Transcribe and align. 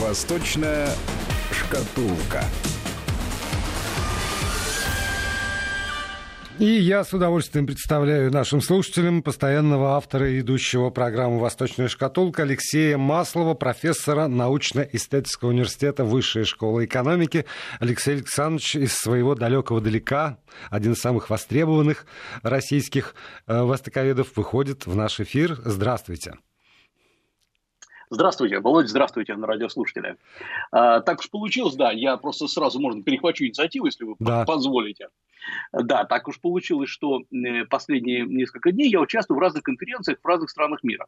Восточная 0.00 0.88
шкатулка. 1.52 2.42
И 6.58 6.64
я 6.64 7.04
с 7.04 7.12
удовольствием 7.12 7.66
представляю 7.66 8.32
нашим 8.32 8.62
слушателям 8.62 9.22
постоянного 9.22 9.96
автора 9.96 10.30
и 10.30 10.36
ведущего 10.36 10.88
программы 10.88 11.38
«Восточная 11.38 11.88
шкатулка» 11.88 12.44
Алексея 12.44 12.96
Маслова, 12.96 13.52
профессора 13.52 14.26
научно-исследовательского 14.26 15.50
университета 15.50 16.04
Высшей 16.04 16.44
школы 16.44 16.86
экономики. 16.86 17.44
Алексей 17.78 18.14
Александрович 18.14 18.76
из 18.76 18.94
своего 18.94 19.34
далекого 19.34 19.82
далека, 19.82 20.38
один 20.70 20.92
из 20.92 20.98
самых 20.98 21.28
востребованных 21.28 22.06
российских 22.42 23.14
э, 23.46 23.62
востоковедов, 23.62 24.34
выходит 24.34 24.86
в 24.86 24.96
наш 24.96 25.20
эфир. 25.20 25.58
Здравствуйте. 25.62 26.36
Здравствуйте, 28.12 28.58
Володя, 28.58 28.88
здравствуйте, 28.88 29.36
на 29.36 29.46
радиослушатели. 29.46 30.16
А, 30.72 31.00
так 31.00 31.20
уж 31.20 31.30
получилось, 31.30 31.76
да, 31.76 31.92
я 31.92 32.16
просто 32.16 32.48
сразу, 32.48 32.80
можно, 32.80 33.04
перехвачу 33.04 33.44
инициативу, 33.44 33.86
если 33.86 34.02
вы 34.02 34.16
да. 34.18 34.44
позволите. 34.44 35.10
Да, 35.72 36.04
так 36.04 36.26
уж 36.26 36.40
получилось, 36.40 36.90
что 36.90 37.20
э, 37.20 37.64
последние 37.66 38.26
несколько 38.26 38.72
дней 38.72 38.90
я 38.90 39.00
участвую 39.00 39.38
в 39.38 39.40
разных 39.40 39.62
конференциях 39.62 40.18
в 40.20 40.26
разных 40.26 40.50
странах 40.50 40.82
мира. 40.82 41.06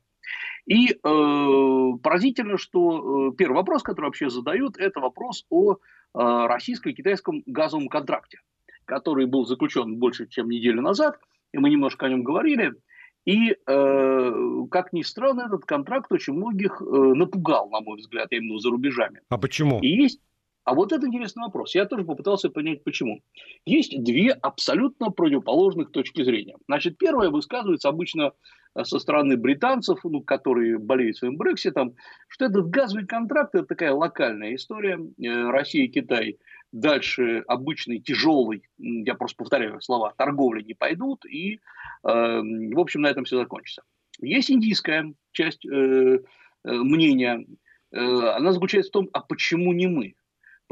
И 0.67 0.93
э, 0.93 0.97
поразительно, 1.03 2.57
что 2.57 3.31
э, 3.31 3.37
первый 3.37 3.57
вопрос, 3.57 3.83
который 3.83 4.07
вообще 4.07 4.31
задают, 4.31 4.77
это 4.79 5.01
вопрос 5.01 5.45
о 5.51 5.73
э, 5.73 5.77
российско-китайском 6.15 7.43
газовом 7.47 7.89
контракте, 7.89 8.39
который 8.85 9.27
был 9.27 9.45
заключен 9.45 9.97
больше, 9.97 10.29
чем 10.29 10.49
неделю 10.49 10.83
назад, 10.83 11.19
и 11.53 11.59
мы 11.59 11.69
немножко 11.69 12.07
о 12.07 12.09
нем 12.09 12.23
говорили. 12.23 12.75
И, 13.25 13.57
э, 13.67 14.33
как 14.71 14.93
ни 14.93 15.03
странно, 15.03 15.43
этот 15.47 15.65
контракт 15.65 16.11
очень 16.11 16.35
многих 16.35 16.81
э, 16.81 16.85
напугал, 16.85 17.71
на 17.71 17.81
мой 17.81 17.99
взгляд, 17.99 18.29
именно 18.33 18.59
за 18.59 18.71
рубежами. 18.71 19.21
А 19.29 19.39
почему? 19.39 19.79
И 19.81 19.89
есть 19.89 20.21
а 20.65 20.75
вот 20.75 20.93
это 20.93 21.07
интересный 21.07 21.43
вопрос. 21.43 21.75
Я 21.75 21.87
тоже 21.87 22.05
попытался 22.05 22.49
понять, 22.49 22.85
почему. 22.85 23.21
Есть 23.67 24.03
две 24.03 24.31
абсолютно 24.31 25.11
противоположных 25.11 25.91
точки 25.91 26.23
зрения. 26.23 26.57
Значит, 26.69 26.99
первая 26.99 27.31
высказывается 27.31 27.89
обычно 27.89 28.33
э, 28.75 28.85
со 28.85 28.99
стороны 29.01 29.37
британцев, 29.37 30.01
ну, 30.05 30.23
которые 30.23 30.79
болеют 30.79 31.17
своим 31.17 31.37
Брекситом, 31.37 31.97
что 32.29 32.45
этот 32.45 32.69
газовый 32.69 33.07
контракт– 33.07 33.55
это 33.57 33.67
такая 33.67 33.93
локальная 33.93 34.55
история. 34.55 34.99
Э, 35.21 35.51
Россия 35.51 35.85
и 35.85 35.89
Китай 35.89 36.39
дальше 36.71 37.45
обычный 37.49 37.99
тяжелый, 37.99 38.63
я 38.79 39.15
просто 39.15 39.37
повторяю 39.37 39.81
слова, 39.81 40.15
торговли 40.17 40.63
не 40.63 40.75
пойдут, 40.75 41.25
и, 41.27 41.55
э, 41.55 41.59
в 42.05 42.79
общем, 42.79 43.03
на 43.03 43.09
этом 43.09 43.25
все 43.25 43.37
закончится. 43.37 43.83
Есть 44.21 44.51
индийская 44.51 45.13
часть 45.33 45.67
э, 45.67 46.19
мнения, 46.65 47.45
э, 47.91 47.99
она 47.99 48.53
заключается 48.53 48.91
в 48.91 48.93
том, 48.93 49.09
а 49.13 49.21
почему 49.21 49.73
не 49.73 49.87
мы? 49.87 50.15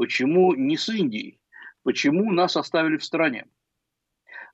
Почему 0.01 0.55
не 0.55 0.77
с 0.77 0.89
Индией? 0.89 1.39
Почему 1.83 2.31
нас 2.31 2.57
оставили 2.57 2.97
в 2.97 3.03
стороне? 3.03 3.45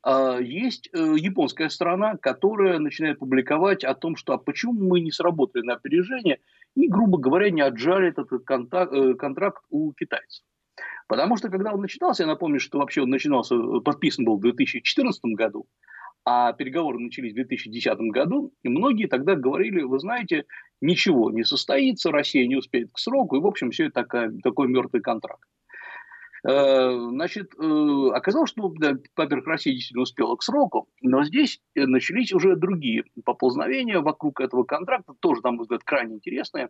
А, 0.03 0.39
есть 0.39 0.89
э, 0.91 1.15
японская 1.17 1.69
сторона, 1.69 2.17
которая 2.17 2.79
начинает 2.79 3.19
публиковать 3.19 3.85
о 3.85 3.95
том, 3.95 4.17
что 4.17 4.33
а 4.33 4.39
почему 4.39 4.73
мы 4.73 4.99
не 4.99 5.09
сработали 5.09 5.63
на 5.63 5.75
опережение 5.75 6.41
и, 6.75 6.89
грубо 6.89 7.17
говоря, 7.17 7.49
не 7.49 7.61
отжали 7.61 8.09
этот 8.09 8.27
контакт, 8.43 8.91
э, 8.91 9.13
контракт 9.13 9.63
у 9.69 9.93
китайцев. 9.93 10.43
Потому 11.07 11.37
что, 11.37 11.47
когда 11.47 11.71
он 11.71 11.79
начинался, 11.79 12.23
я 12.23 12.27
напомню, 12.27 12.59
что 12.59 12.79
вообще 12.79 13.03
он 13.03 13.09
начинался, 13.09 13.55
подписан 13.85 14.25
был 14.25 14.39
в 14.39 14.41
2014 14.41 15.21
году, 15.27 15.65
а 16.25 16.51
переговоры 16.51 16.99
начались 16.99 17.31
в 17.31 17.35
2010 17.35 17.97
году, 18.11 18.51
и 18.63 18.67
многие 18.67 19.07
тогда 19.07 19.35
говорили, 19.35 19.81
вы 19.81 19.97
знаете, 19.99 20.43
ничего 20.81 21.31
не 21.31 21.43
состоится, 21.43 22.11
Россия 22.11 22.47
не 22.47 22.55
успеет 22.55 22.91
к 22.91 22.99
сроку, 22.99 23.35
и, 23.35 23.39
в 23.39 23.47
общем, 23.47 23.71
все 23.71 23.85
это 23.85 24.01
такая, 24.01 24.31
такой 24.43 24.67
мертвый 24.67 25.01
контракт. 25.01 25.43
Э, 26.47 26.91
значит, 27.09 27.53
э, 27.59 28.09
оказалось, 28.13 28.51
что, 28.51 28.73
во-первых, 29.15 29.47
Россия 29.47 29.73
действительно 29.73 30.03
успела 30.03 30.35
к 30.35 30.43
сроку, 30.43 30.87
но 31.01 31.23
здесь 31.23 31.59
начались 31.75 32.31
уже 32.31 32.55
другие 32.55 33.05
поползновения 33.25 33.99
вокруг 33.99 34.39
этого 34.39 34.63
контракта, 34.63 35.13
тоже, 35.19 35.41
на 35.43 35.51
мой 35.51 35.63
взгляд, 35.63 35.83
крайне 35.83 36.15
интересные, 36.15 36.69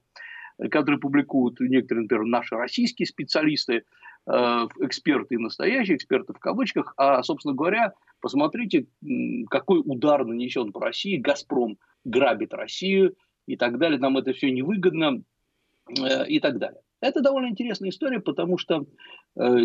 которые 0.71 0.99
публикуют 0.99 1.59
некоторые, 1.59 2.03
например, 2.03 2.25
наши 2.25 2.55
российские 2.55 3.05
специалисты, 3.05 3.83
э, 4.25 4.31
эксперты, 4.79 5.37
настоящие 5.37 5.97
эксперты 5.97 6.33
в 6.33 6.39
кавычках, 6.39 6.93
а, 6.97 7.21
собственно 7.23 7.53
говоря, 7.53 7.93
Посмотрите, 8.19 8.87
какой 9.49 9.81
удар 9.85 10.25
нанесен 10.25 10.71
по 10.71 10.81
России. 10.81 11.17
«Газпром» 11.17 11.77
грабит 12.03 12.53
Россию 12.53 13.15
и 13.47 13.55
так 13.57 13.79
далее. 13.79 13.99
Нам 13.99 14.17
это 14.17 14.33
все 14.33 14.51
невыгодно 14.51 15.23
э, 15.89 16.27
и 16.27 16.39
так 16.39 16.59
далее. 16.59 16.81
Это 17.01 17.21
довольно 17.21 17.47
интересная 17.47 17.89
история, 17.89 18.19
потому 18.19 18.57
что 18.57 18.85
э, 19.35 19.57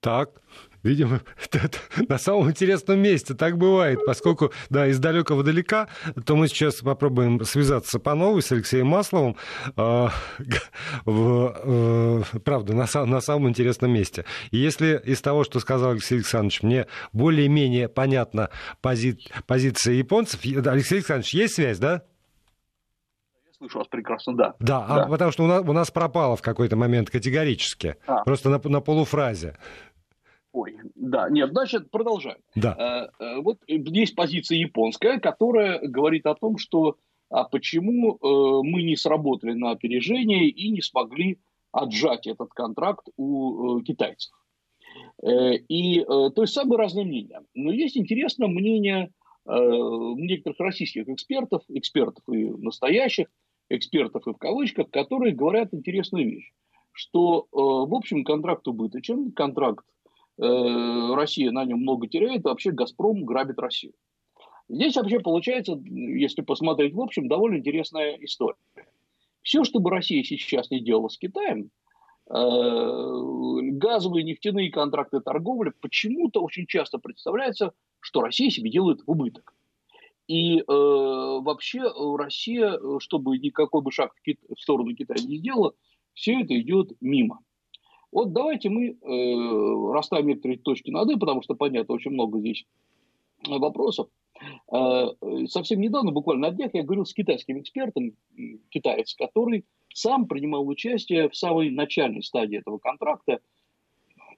так, 0.00 0.42
видимо, 0.82 1.20
на 2.08 2.18
самом 2.18 2.50
интересном 2.50 3.00
месте 3.00 3.34
так 3.34 3.56
бывает, 3.56 4.00
поскольку, 4.06 4.52
да, 4.70 4.86
из 4.86 4.98
далекого 4.98 5.42
далека, 5.42 5.88
то 6.24 6.36
мы 6.36 6.48
сейчас 6.48 6.76
попробуем 6.76 7.44
связаться 7.44 7.98
по 7.98 8.14
новой 8.14 8.42
с 8.42 8.52
Алексеем 8.52 8.86
Масловым, 8.86 9.36
э, 9.76 10.08
в, 11.04 11.54
э, 11.64 12.22
правда, 12.44 12.74
на, 12.74 12.86
на 13.06 13.20
самом 13.20 13.48
интересном 13.48 13.92
месте. 13.92 14.24
И 14.50 14.58
если 14.58 15.00
из 15.04 15.20
того, 15.20 15.44
что 15.44 15.60
сказал 15.60 15.92
Алексей 15.92 16.16
Александрович, 16.16 16.62
мне 16.62 16.86
более-менее 17.12 17.88
понятна 17.88 18.50
пози, 18.80 19.18
позиция 19.46 19.94
японцев, 19.94 20.40
Алексей 20.44 20.96
Александрович, 20.96 21.34
есть 21.34 21.54
связь, 21.54 21.78
да? 21.78 22.02
слышу 23.58 23.78
вас 23.78 23.88
прекрасно, 23.88 24.36
да. 24.36 24.54
Да, 24.60 24.84
а 24.88 24.94
да. 24.94 25.04
А 25.04 25.08
потому 25.08 25.32
что 25.32 25.44
у 25.44 25.46
нас, 25.46 25.62
у 25.66 25.72
нас 25.72 25.90
пропало 25.90 26.36
в 26.36 26.42
какой-то 26.42 26.76
момент 26.76 27.10
категорически, 27.10 27.96
а. 28.06 28.22
просто 28.22 28.48
на, 28.50 28.60
на 28.62 28.80
полуфразе. 28.80 29.56
Ой, 30.52 30.76
да, 30.94 31.28
нет, 31.28 31.50
значит, 31.50 31.90
продолжаем. 31.90 32.38
Да. 32.54 33.10
Э, 33.20 33.22
э, 33.22 33.40
вот 33.40 33.58
есть 33.66 34.14
позиция 34.14 34.58
японская, 34.58 35.20
которая 35.20 35.80
говорит 35.86 36.26
о 36.26 36.34
том, 36.34 36.58
что 36.58 36.96
а 37.30 37.44
почему 37.44 38.14
э, 38.14 38.62
мы 38.66 38.82
не 38.82 38.96
сработали 38.96 39.52
на 39.52 39.72
опережение 39.72 40.48
и 40.48 40.70
не 40.70 40.80
смогли 40.80 41.38
отжать 41.70 42.26
этот 42.26 42.50
контракт 42.50 43.06
у 43.18 43.80
китайцев. 43.82 44.32
И 45.22 46.02
то 46.02 46.32
есть 46.38 46.54
самые 46.54 46.78
разные 46.78 47.04
мнения. 47.04 47.42
Но 47.54 47.70
есть 47.70 47.98
интересное 47.98 48.48
мнение 48.48 49.12
некоторых 49.46 50.58
российских 50.60 51.06
экспертов, 51.08 51.62
экспертов 51.68 52.24
и 52.30 52.46
настоящих, 52.46 53.26
экспертов 53.68 54.26
и 54.26 54.32
в 54.32 54.38
кавычках, 54.38 54.90
которые 54.90 55.34
говорят 55.34 55.74
интересную 55.74 56.24
вещь, 56.24 56.52
что, 56.92 57.46
в 57.52 57.94
общем, 57.94 58.24
контракт 58.24 58.66
убыточен, 58.66 59.30
контракт 59.32 59.84
Россия 60.38 61.50
на 61.50 61.64
нем 61.64 61.80
много 61.80 62.06
теряет, 62.06 62.44
вообще 62.44 62.70
«Газпром» 62.70 63.24
грабит 63.24 63.58
Россию. 63.58 63.92
Здесь 64.68 64.96
вообще 64.96 65.20
получается, 65.20 65.80
если 65.84 66.42
посмотреть 66.42 66.94
в 66.94 67.00
общем, 67.00 67.28
довольно 67.28 67.56
интересная 67.56 68.16
история. 68.20 68.56
Все, 69.42 69.64
что 69.64 69.80
бы 69.80 69.90
Россия 69.90 70.22
сейчас 70.22 70.70
не 70.70 70.80
делала 70.80 71.08
с 71.08 71.16
Китаем, 71.16 71.70
э, 72.28 73.70
газовые, 73.72 74.24
нефтяные 74.24 74.70
контракты 74.70 75.20
торговли, 75.20 75.72
почему-то 75.80 76.42
очень 76.42 76.66
часто 76.66 76.98
представляется, 76.98 77.72
что 78.00 78.20
Россия 78.20 78.50
себе 78.50 78.70
делает 78.70 79.00
убыток. 79.06 79.54
И 80.26 80.58
э, 80.58 80.64
вообще 80.66 81.90
Россия, 82.18 82.78
чтобы 82.98 83.38
никакой 83.38 83.80
бы 83.80 83.90
шаг 83.90 84.12
в, 84.14 84.22
Кит... 84.22 84.38
в 84.54 84.60
сторону 84.60 84.94
Китая 84.94 85.24
не 85.24 85.38
сделала, 85.38 85.72
все 86.12 86.42
это 86.42 86.60
идет 86.60 86.92
мимо. 87.00 87.40
Вот 88.10 88.32
давайте 88.32 88.70
мы 88.70 88.90
э, 88.90 89.92
расставим 89.92 90.28
некоторые 90.28 90.58
точки 90.58 90.90
над 90.90 91.10
«и», 91.10 91.16
потому 91.16 91.42
что, 91.42 91.54
понятно, 91.54 91.94
очень 91.94 92.12
много 92.12 92.38
здесь 92.40 92.64
вопросов. 93.46 94.08
Э, 94.72 95.08
совсем 95.46 95.80
недавно, 95.80 96.10
буквально 96.10 96.48
на 96.48 96.54
днях, 96.54 96.70
я 96.72 96.84
говорил 96.84 97.04
с 97.04 97.12
китайским 97.12 97.60
экспертом, 97.60 98.12
китаец, 98.70 99.14
который 99.14 99.66
сам 99.92 100.26
принимал 100.26 100.66
участие 100.66 101.28
в 101.28 101.36
самой 101.36 101.70
начальной 101.70 102.22
стадии 102.22 102.58
этого 102.58 102.78
контракта, 102.78 103.40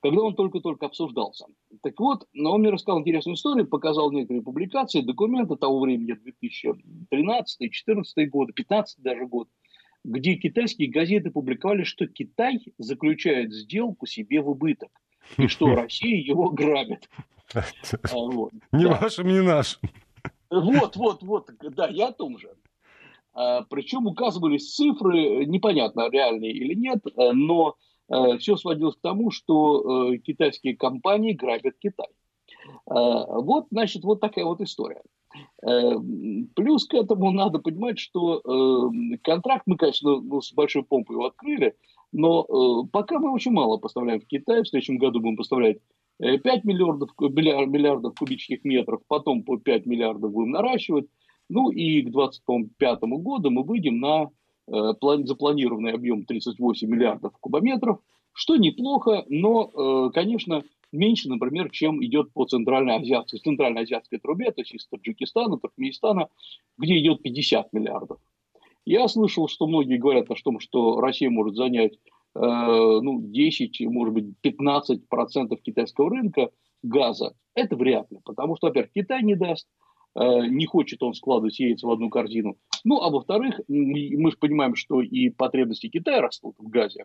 когда 0.02 0.22
он 0.22 0.34
только-только 0.34 0.86
обсуждался. 0.86 1.46
Так 1.82 2.00
вот, 2.00 2.26
но 2.32 2.52
он 2.54 2.62
мне 2.62 2.70
рассказал 2.70 3.00
интересную 3.00 3.36
историю, 3.36 3.68
показал 3.68 4.10
некоторые 4.10 4.42
публикации, 4.42 5.02
документы 5.02 5.56
того 5.56 5.78
времени, 5.80 6.12
2013, 6.12 7.58
2014 7.58 8.30
год, 8.30 8.46
2015 8.46 9.02
даже 9.02 9.26
год– 9.26 9.48
где 10.04 10.34
китайские 10.36 10.90
газеты 10.90 11.30
публиковали, 11.30 11.84
что 11.84 12.06
Китай 12.06 12.60
заключает 12.78 13.52
сделку 13.52 14.06
себе 14.06 14.40
в 14.40 14.48
убыток, 14.48 14.90
и 15.36 15.46
что 15.46 15.66
Россия 15.74 16.16
его 16.16 16.50
грабит. 16.50 17.08
А, 17.52 17.64
не 18.72 18.86
вашим, 18.86 19.28
не 19.28 19.42
нашим. 19.42 19.80
Вот, 20.50 20.96
вот, 20.96 21.22
вот, 21.22 21.50
да, 21.60 21.88
я 21.88 22.08
о 22.08 22.12
том 22.12 22.38
же. 22.38 22.50
А, 23.32 23.62
причем 23.62 24.06
указывались 24.06 24.74
цифры, 24.74 25.44
непонятно, 25.46 26.08
реальные 26.10 26.52
или 26.52 26.74
нет, 26.74 27.00
э, 27.06 27.32
но 27.32 27.76
э, 28.08 28.38
все 28.38 28.56
сводилось 28.56 28.96
к 28.96 29.00
тому, 29.00 29.30
что 29.30 30.12
э, 30.12 30.18
китайские 30.18 30.76
компании 30.76 31.32
грабят 31.32 31.74
Китай. 31.78 32.08
Вот, 32.86 33.68
значит, 33.70 34.04
вот 34.04 34.20
такая 34.20 34.44
вот 34.44 34.60
история. 34.60 35.02
Плюс 36.54 36.86
к 36.86 36.94
этому 36.94 37.30
надо 37.30 37.58
понимать, 37.58 37.98
что 37.98 38.90
контракт 39.22 39.62
мы, 39.66 39.76
конечно, 39.76 40.20
ну, 40.20 40.40
с 40.40 40.52
большой 40.52 40.82
помпой 40.82 41.16
его 41.16 41.26
открыли, 41.26 41.74
но 42.12 42.84
пока 42.92 43.18
мы 43.18 43.32
очень 43.32 43.52
мало 43.52 43.76
поставляем 43.78 44.20
в 44.20 44.26
Китай. 44.26 44.62
В 44.62 44.68
следующем 44.68 44.98
году 44.98 45.20
будем 45.20 45.36
поставлять 45.36 45.78
5 46.18 46.64
миллиардов, 46.64 47.10
миллиардов 47.18 48.14
кубических 48.18 48.64
метров, 48.64 49.00
потом 49.08 49.42
по 49.42 49.56
5 49.56 49.86
миллиардов 49.86 50.32
будем 50.32 50.50
наращивать. 50.50 51.06
Ну 51.48 51.70
и 51.70 52.02
к 52.02 52.10
2025 52.10 53.00
году 53.02 53.50
мы 53.50 53.62
выйдем 53.62 54.00
на 54.00 54.30
запланированный 54.66 55.92
объем 55.92 56.24
38 56.24 56.88
миллиардов 56.88 57.32
кубометров, 57.40 57.98
что 58.32 58.56
неплохо, 58.56 59.24
но, 59.28 60.10
конечно, 60.10 60.62
меньше, 60.92 61.28
например, 61.28 61.70
чем 61.70 62.04
идет 62.04 62.32
по 62.32 62.44
центральноазиатской, 62.44 63.40
центральноазиатской 63.40 64.18
трубе, 64.18 64.50
то 64.50 64.60
есть 64.60 64.74
из 64.74 64.86
Таджикистана, 64.86 65.58
Туркменистана, 65.58 66.28
где 66.78 66.98
идет 66.98 67.22
50 67.22 67.72
миллиардов. 67.72 68.18
Я 68.84 69.06
слышал, 69.08 69.48
что 69.48 69.66
многие 69.66 69.98
говорят 69.98 70.30
о 70.30 70.34
том, 70.34 70.58
что 70.58 71.00
Россия 71.00 71.30
может 71.30 71.54
занять 71.54 71.94
э, 71.94 72.38
ну, 72.40 73.20
10, 73.22 73.80
может 73.86 74.14
быть, 74.14 74.38
15 74.40 75.08
процентов 75.08 75.60
китайского 75.62 76.10
рынка 76.10 76.50
газа. 76.82 77.34
Это 77.54 77.76
вряд 77.76 78.10
ли, 78.10 78.18
потому 78.24 78.56
что, 78.56 78.68
во-первых, 78.68 78.92
Китай 78.92 79.22
не 79.22 79.34
даст, 79.34 79.68
э, 80.16 80.46
не 80.46 80.66
хочет 80.66 81.02
он 81.02 81.14
складывать 81.14 81.58
яйца 81.60 81.86
в 81.86 81.90
одну 81.90 82.08
корзину. 82.08 82.56
Ну, 82.84 83.02
а 83.02 83.10
во-вторых, 83.10 83.60
мы 83.68 84.30
же 84.30 84.36
понимаем, 84.38 84.74
что 84.74 85.02
и 85.02 85.28
потребности 85.28 85.88
Китая 85.88 86.22
растут 86.22 86.54
в 86.58 86.68
газе, 86.68 87.04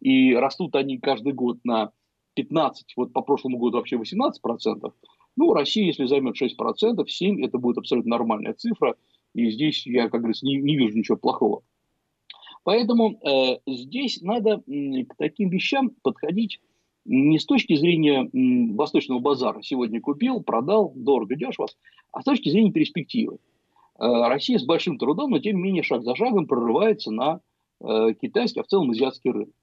и 0.00 0.34
растут 0.34 0.74
они 0.74 0.98
каждый 0.98 1.32
год 1.32 1.58
на 1.64 1.92
15, 2.34 2.94
вот 2.96 3.12
по 3.12 3.22
прошлому 3.22 3.58
году 3.58 3.78
вообще 3.78 3.96
18 3.96 4.40
процентов. 4.40 4.94
Ну, 5.36 5.52
Россия, 5.52 5.86
если 5.86 6.06
займет 6.06 6.36
6 6.36 6.56
процентов, 6.56 7.10
7 7.10 7.44
это 7.44 7.58
будет 7.58 7.78
абсолютно 7.78 8.10
нормальная 8.10 8.54
цифра. 8.54 8.96
И 9.34 9.50
здесь 9.50 9.86
я, 9.86 10.08
как 10.08 10.20
говорится, 10.20 10.44
не, 10.44 10.56
не 10.56 10.76
вижу 10.76 10.96
ничего 10.96 11.16
плохого. 11.16 11.62
Поэтому 12.64 13.18
э, 13.22 13.58
здесь 13.66 14.20
надо 14.20 14.62
э, 14.66 15.04
к 15.04 15.16
таким 15.16 15.48
вещам 15.48 15.90
подходить 16.02 16.60
не 17.04 17.38
с 17.38 17.46
точки 17.46 17.74
зрения 17.74 18.24
э, 18.24 18.74
восточного 18.74 19.18
базара. 19.18 19.62
Сегодня 19.62 20.00
купил, 20.00 20.42
продал, 20.42 20.92
дорого 20.94 21.34
дешево, 21.34 21.68
а 22.12 22.20
с 22.20 22.24
точки 22.24 22.50
зрения 22.50 22.70
перспективы. 22.70 23.38
Э, 23.98 24.28
Россия 24.28 24.58
с 24.58 24.64
большим 24.64 24.98
трудом, 24.98 25.30
но 25.30 25.38
тем 25.38 25.56
не 25.56 25.62
менее 25.62 25.82
шаг 25.82 26.04
за 26.04 26.14
шагом 26.14 26.46
прорывается 26.46 27.10
на 27.10 27.40
э, 27.80 28.14
китайский, 28.20 28.60
а 28.60 28.64
в 28.64 28.68
целом 28.68 28.90
азиатский 28.90 29.30
рынок. 29.30 29.54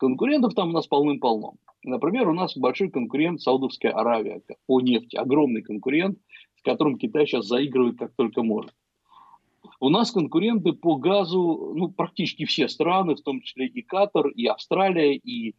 Конкурентов 0.00 0.54
там 0.54 0.70
у 0.70 0.72
нас 0.72 0.86
полным-полно. 0.86 1.56
Например, 1.84 2.26
у 2.26 2.32
нас 2.32 2.56
большой 2.56 2.88
конкурент 2.88 3.42
Саудовская 3.42 3.92
Аравия 3.92 4.40
по 4.66 4.80
нефти. 4.80 5.16
Огромный 5.16 5.60
конкурент, 5.60 6.18
с 6.56 6.62
которым 6.62 6.96
Китай 6.96 7.26
сейчас 7.26 7.46
заигрывает 7.46 7.98
как 7.98 8.14
только 8.16 8.42
может. 8.42 8.72
У 9.78 9.90
нас 9.90 10.10
конкуренты 10.10 10.72
по 10.72 10.96
газу, 10.96 11.74
ну, 11.76 11.90
практически 11.90 12.46
все 12.46 12.68
страны, 12.68 13.14
в 13.14 13.20
том 13.20 13.42
числе 13.42 13.66
и 13.66 13.82
Катар, 13.82 14.28
и 14.28 14.46
Австралия, 14.46 15.16
и, 15.16 15.50
э, 15.50 15.52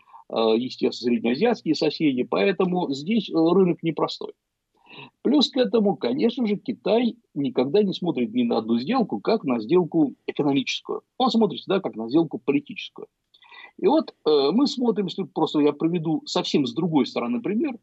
естественно, 0.57 1.11
среднеазиатские 1.11 1.75
соседи. 1.75 2.23
Поэтому 2.23 2.91
здесь 2.91 3.29
э, 3.29 3.33
рынок 3.33 3.83
непростой. 3.83 4.33
Плюс 5.21 5.51
к 5.51 5.57
этому, 5.57 5.97
конечно 5.97 6.47
же, 6.47 6.55
Китай 6.55 7.15
никогда 7.35 7.83
не 7.83 7.93
смотрит 7.93 8.33
ни 8.33 8.41
на 8.41 8.57
одну 8.57 8.79
сделку, 8.79 9.19
как 9.19 9.43
на 9.43 9.59
сделку 9.59 10.15
экономическую. 10.25 11.03
Он 11.19 11.29
смотрит 11.29 11.59
всегда 11.59 11.79
как 11.79 11.95
на 11.95 12.09
сделку 12.09 12.39
политическую. 12.39 13.07
И 13.81 13.87
вот 13.87 14.13
э, 14.25 14.51
мы 14.51 14.67
смотрим, 14.67 15.07
если 15.07 15.23
просто 15.23 15.59
я 15.59 15.73
приведу 15.73 16.21
совсем 16.25 16.65
с 16.65 16.73
другой 16.73 17.07
стороны 17.07 17.41
пример, 17.41 17.73
э, 17.73 17.77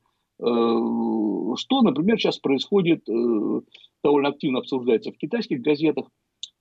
что, 1.56 1.82
например, 1.82 2.18
сейчас 2.18 2.38
происходит, 2.38 3.08
э, 3.08 3.60
довольно 4.04 4.28
активно 4.28 4.60
обсуждается 4.60 5.10
в 5.10 5.18
китайских 5.18 5.60
газетах, 5.60 6.06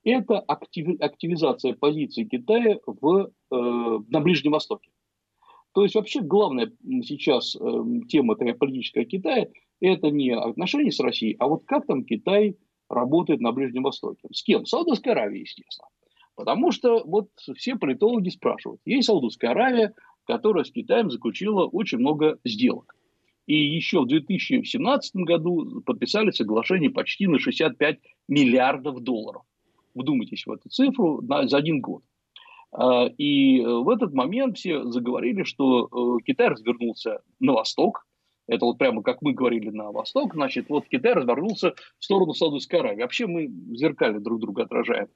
это 0.02 0.40
актив, 0.40 1.00
активизация 1.00 1.74
позиции 1.74 2.24
Китая 2.24 2.78
в, 2.84 3.30
э, 3.50 3.98
на 4.08 4.20
Ближнем 4.20 4.52
Востоке. 4.52 4.90
То 5.72 5.84
есть 5.84 5.94
вообще 5.94 6.20
главная 6.20 6.72
сейчас 7.04 7.54
э, 7.54 7.60
тема 8.08 8.34
такая 8.34 8.54
политическая 8.54 9.04
Китая– 9.04 9.46
это 9.80 10.10
не 10.10 10.30
отношения 10.30 10.90
с 10.90 10.98
Россией, 10.98 11.36
а 11.38 11.46
вот 11.46 11.64
как 11.64 11.86
там 11.86 12.04
Китай 12.04 12.56
работает 12.88 13.40
на 13.40 13.52
Ближнем 13.52 13.84
Востоке. 13.84 14.26
С 14.32 14.42
кем? 14.42 14.66
С 14.66 14.70
Саудовской 14.70 15.12
Аравией, 15.12 15.42
естественно. 15.42 15.88
Потому 16.38 16.70
что 16.70 17.02
вот 17.04 17.30
все 17.56 17.74
политологи 17.74 18.28
спрашивают. 18.28 18.80
Есть 18.84 19.08
Саудовская 19.08 19.50
Аравия, 19.50 19.92
которая 20.24 20.62
с 20.62 20.70
Китаем 20.70 21.10
заключила 21.10 21.66
очень 21.66 21.98
много 21.98 22.38
сделок. 22.44 22.94
И 23.46 23.56
еще 23.56 24.02
в 24.02 24.06
2017 24.06 25.16
году 25.16 25.82
подписали 25.84 26.30
соглашение 26.30 26.90
почти 26.90 27.26
на 27.26 27.40
65 27.40 27.98
миллиардов 28.28 29.00
долларов. 29.00 29.42
Вдумайтесь 29.96 30.46
в 30.46 30.52
эту 30.52 30.68
цифру 30.68 31.22
на, 31.22 31.48
за 31.48 31.56
один 31.56 31.80
год. 31.80 32.04
А, 32.70 33.06
и 33.06 33.60
в 33.60 33.88
этот 33.88 34.14
момент 34.14 34.58
все 34.58 34.84
заговорили, 34.84 35.42
что 35.42 35.86
э, 35.86 36.22
Китай 36.24 36.50
развернулся 36.50 37.18
на 37.40 37.54
восток. 37.54 38.06
Это 38.46 38.64
вот 38.64 38.78
прямо 38.78 39.02
как 39.02 39.22
мы 39.22 39.32
говорили 39.32 39.70
на 39.70 39.90
восток. 39.90 40.34
Значит, 40.34 40.68
вот 40.68 40.86
Китай 40.86 41.14
развернулся 41.14 41.74
в 41.98 42.04
сторону 42.04 42.32
Саудовской 42.32 42.78
Аравии. 42.78 43.02
Вообще 43.02 43.26
мы 43.26 43.48
зеркально 43.76 44.20
друг 44.20 44.38
друга 44.38 44.62
отражаем. 44.62 45.08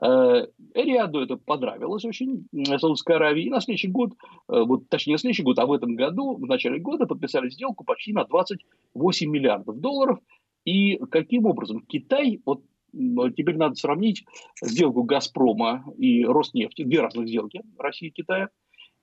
Э, 0.00 0.46
Эриаду 0.74 1.20
это 1.20 1.36
понравилось 1.36 2.04
очень, 2.04 2.46
Саудовской 2.52 3.16
Аравии. 3.16 3.44
И 3.44 3.50
на 3.50 3.60
следующий 3.60 3.88
год, 3.88 4.12
э, 4.48 4.62
вот, 4.62 4.88
точнее, 4.88 5.14
на 5.14 5.18
следующий 5.18 5.42
год, 5.42 5.58
а 5.58 5.66
в 5.66 5.72
этом 5.72 5.94
году, 5.94 6.36
в 6.36 6.46
начале 6.46 6.78
года 6.78 7.06
подписали 7.06 7.50
сделку 7.50 7.84
почти 7.84 8.12
на 8.12 8.24
28 8.24 9.30
миллиардов 9.30 9.78
долларов. 9.78 10.18
И 10.64 10.96
каким 11.10 11.46
образом 11.46 11.82
Китай, 11.86 12.40
вот 12.44 12.62
теперь 12.92 13.56
надо 13.56 13.76
сравнить 13.76 14.24
сделку 14.62 15.04
Газпрома 15.04 15.84
и 15.96 16.24
Роснефти, 16.24 16.82
две 16.82 17.00
разных 17.00 17.28
сделки 17.28 17.62
России 17.78 18.08
и 18.08 18.12
Китая, 18.12 18.48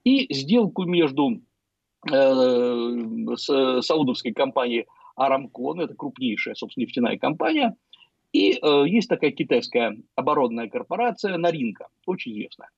и 0.04 0.32
сделку 0.34 0.84
между 0.84 1.42
э, 2.12 3.36
с, 3.36 3.82
саудовской 3.82 4.34
компанией 4.34 4.88
Арамко, 5.16 5.74
ну, 5.74 5.82
это 5.82 5.96
крупнейшая, 5.96 6.56
собственно, 6.56 6.84
нефтяная 6.84 7.18
компания– 7.18 7.76
и 8.38 8.60
э, 8.62 8.88
есть 8.88 9.10
такая 9.10 9.31
китайская 9.31 9.98
оборонная 10.16 10.69
корпорация 10.69 11.38
Наринка, 11.38 11.88
очень 12.06 12.34
известная. 12.34 12.69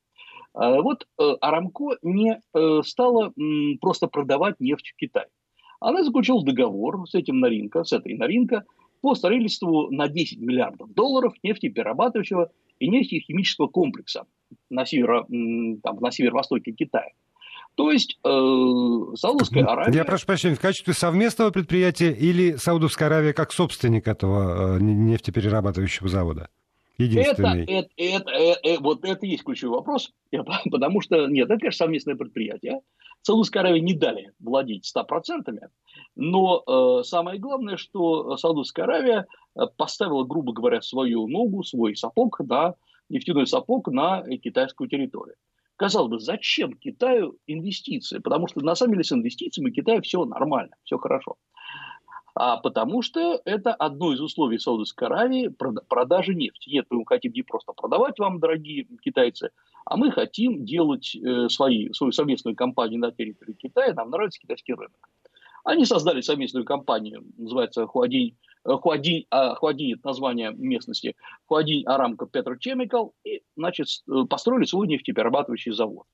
Э, 0.56 0.80
вот 0.82 1.06
э, 1.20 1.24
Арамко 1.42 1.98
не 2.02 2.40
э, 2.54 2.82
стала 2.86 3.34
э, 3.36 3.78
просто 3.82 4.08
продавать 4.08 4.60
нефть 4.62 4.94
в 4.94 4.96
Китай. 4.96 5.26
Она 5.82 6.04
заключила 6.04 6.46
договор 6.46 7.06
с 7.10 7.14
этим 7.14 7.42
Наринка, 7.42 7.84
с 7.84 7.92
этой 7.92 8.14
Наринка, 8.18 8.64
по 9.02 9.16
строительству 9.16 9.92
на 9.92 10.08
10 10.08 10.40
миллиардов 10.40 10.94
долларов 10.94 11.34
нефтеперерабатывающего 11.44 12.52
и 12.80 12.90
нефтехимического 12.90 13.68
комплекса 13.68 14.26
на, 14.70 14.86
северо, 14.86 15.26
там, 15.84 16.00
на 16.00 16.12
северо-востоке 16.12 16.72
Китая. 16.72 17.12
То 17.80 17.92
есть 17.92 18.20
э, 18.26 18.30
Саудовская 19.16 19.64
Аравия... 19.64 19.96
Я 19.96 20.04
прошу 20.04 20.26
прощения, 20.26 20.56
в 20.56 20.60
качестве 20.60 20.94
совместного 20.94 21.50
предприятия 21.50 22.12
или 22.12 22.58
Саудовская 22.58 23.08
Аравия 23.08 23.32
как 23.32 23.54
собственник 23.54 24.06
этого 24.06 24.76
э, 24.76 24.82
нефтеперерабатывающего 24.82 26.10
завода? 26.10 26.50
Единственный. 26.98 27.64
Это, 27.64 27.72
это, 27.72 27.90
это, 27.96 28.32
это, 28.32 28.68
э, 28.68 28.80
вот 28.80 29.06
это 29.06 29.26
и 29.26 29.30
есть 29.30 29.46
ключевой 29.46 29.78
вопрос, 29.78 30.12
потому 30.70 31.00
что, 31.00 31.28
нет, 31.28 31.50
это, 31.50 31.58
конечно, 31.58 31.86
совместное 31.86 32.16
предприятие. 32.16 32.82
Саудовской 33.22 33.62
Аравии 33.62 33.80
не 33.80 33.94
дали 33.94 34.34
владеть 34.42 34.94
100%, 34.94 35.58
но 36.18 36.64
э, 36.68 37.04
самое 37.06 37.40
главное, 37.40 37.78
что 37.78 38.36
Саудовская 38.36 38.84
Аравия 38.84 39.26
э, 39.56 39.62
поставила, 39.78 40.26
грубо 40.26 40.52
говоря, 40.52 40.82
свою 40.82 41.30
ногу, 41.30 41.64
свой 41.64 41.96
сапог, 41.96 42.42
на, 42.42 42.76
нефтяной 43.08 43.48
сапог 43.48 43.88
на 43.88 44.22
китайскую 44.44 44.90
территорию. 44.90 45.36
Казалось 45.80 46.10
бы, 46.10 46.20
зачем 46.20 46.74
Китаю 46.74 47.38
инвестиции? 47.48 48.20
Потому 48.20 48.50
что 48.50 48.60
на 48.60 48.76
самом 48.76 48.96
деле 48.96 49.06
с 49.06 49.14
инвестициями 49.14 49.72
Китаю 49.72 50.02
все 50.02 50.26
нормально, 50.26 50.76
все 50.84 50.98
хорошо. 50.98 51.38
А 52.36 52.58
потому 52.58 53.02
что 53.02 53.42
это 53.46 53.74
одно 53.74 54.12
из 54.14 54.20
условий 54.20 54.60
Саудовской 54.60 55.08
Аравии 55.08 55.48
продажи 55.88 56.36
нефти. 56.36 56.70
Нет, 56.70 56.86
мы 56.90 57.06
хотим 57.06 57.32
не 57.32 57.44
просто 57.44 57.72
продавать 57.72 58.20
вам, 58.20 58.42
дорогие 58.42 58.88
китайцы, 59.02 59.52
а 59.86 59.96
мы 59.96 60.12
хотим 60.12 60.66
делать 60.66 61.16
э, 61.16 61.48
свои, 61.48 61.90
свою 61.94 62.12
совместную 62.12 62.58
компанию 62.58 63.00
на 63.00 63.14
территории 63.14 63.54
Китая, 63.54 63.94
нам 63.94 64.10
нравится 64.10 64.42
китайский 64.42 64.74
рынок. 64.74 65.10
Они 65.64 65.86
создали 65.86 66.20
совместную 66.20 66.66
компанию, 66.66 67.24
называется 67.38 67.88
Хуадинь 67.88 68.36
Хуадинь, 68.64 69.26
а, 69.30 69.56
Хуадинь 69.56 69.94
это 69.94 70.08
название 70.08 70.52
местности, 70.52 71.16
Хуадинь 71.46 71.86
Арамко 71.86 72.26
Petrochemical, 72.26 73.12
и, 73.24 73.42
значит, 73.56 73.88
э, 74.08 74.26
построили 74.30 74.66
свой 74.66 74.88
нефтеперерабатывающий 74.88 75.72
завод. 75.72 76.06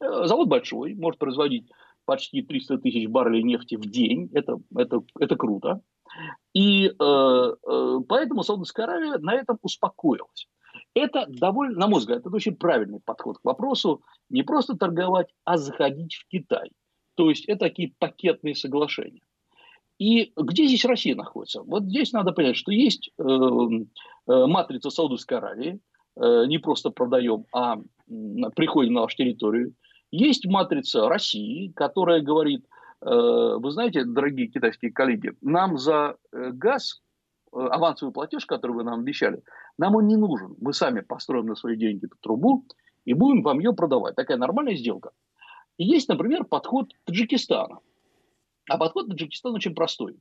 Э, 0.00 0.26
завод 0.26 0.48
большой, 0.48 0.94
может 0.94 1.18
производить 1.18 1.68
почти 2.04 2.42
300 2.42 2.78
тысяч 2.78 3.08
баррелей 3.08 3.42
нефти 3.42 3.74
в 3.74 3.84
день, 3.86 4.30
это, 4.32 4.60
это, 4.74 5.02
это 5.18 5.36
круто. 5.36 5.82
И 6.54 6.86
э, 6.86 6.92
э, 6.98 7.98
поэтому 8.08 8.42
Саудовская 8.42 8.86
Аравия 8.86 9.18
на 9.18 9.34
этом 9.34 9.58
успокоилась. 9.62 10.48
Это 10.94 11.26
довольно, 11.28 11.78
на 11.78 11.86
мой 11.86 12.00
взгляд, 12.00 12.20
это 12.20 12.30
очень 12.30 12.56
правильный 12.56 13.00
подход 13.00 13.38
к 13.38 13.44
вопросу 13.44 14.02
не 14.30 14.42
просто 14.42 14.76
торговать, 14.76 15.28
а 15.44 15.58
заходить 15.58 16.14
в 16.14 16.26
Китай. 16.28 16.70
То 17.14 17.30
есть 17.30 17.44
это 17.46 17.60
такие 17.60 17.92
пакетные 17.98 18.54
соглашения. 18.54 19.22
И 19.98 20.32
где 20.36 20.66
здесь 20.66 20.84
Россия 20.84 21.16
находится? 21.16 21.62
Вот 21.62 21.84
здесь 21.84 22.12
надо 22.12 22.32
понять, 22.32 22.56
что 22.56 22.70
есть 22.70 23.10
э, 23.18 23.22
э, 23.22 24.46
матрица 24.46 24.90
Саудовской 24.90 25.38
Аравии, 25.38 25.80
э, 26.16 26.44
не 26.46 26.58
просто 26.58 26.90
продаем, 26.90 27.44
а 27.52 27.78
приходим 28.54 28.94
на 28.94 29.02
вашу 29.02 29.16
территорию. 29.16 29.74
Есть 30.12 30.46
матрица 30.46 31.08
России, 31.08 31.72
которая 31.74 32.22
говорит, 32.22 32.64
э, 33.02 33.06
вы 33.58 33.70
знаете, 33.72 34.04
дорогие 34.04 34.46
китайские 34.46 34.92
коллеги, 34.92 35.32
нам 35.40 35.78
за 35.78 36.16
э, 36.32 36.50
газ, 36.52 37.02
э, 37.52 37.58
авансовый 37.58 38.12
платеж, 38.12 38.46
который 38.46 38.72
вы 38.72 38.84
нам 38.84 39.00
обещали, 39.00 39.42
нам 39.78 39.96
он 39.96 40.06
не 40.06 40.16
нужен. 40.16 40.54
Мы 40.60 40.74
сами 40.74 41.00
построим 41.00 41.46
на 41.46 41.56
свои 41.56 41.76
деньги 41.76 42.06
эту 42.06 42.16
трубу 42.20 42.64
и 43.04 43.14
будем 43.14 43.42
вам 43.42 43.58
ее 43.58 43.72
продавать. 43.72 44.14
Такая 44.14 44.36
нормальная 44.36 44.76
сделка. 44.76 45.10
И 45.76 45.84
есть, 45.84 46.08
например, 46.08 46.44
подход 46.44 46.92
Таджикистана. 47.04 47.80
А 48.68 48.78
подход 48.78 49.08
Таджикистана 49.08 49.56
очень 49.56 49.74
простой. 49.74 50.16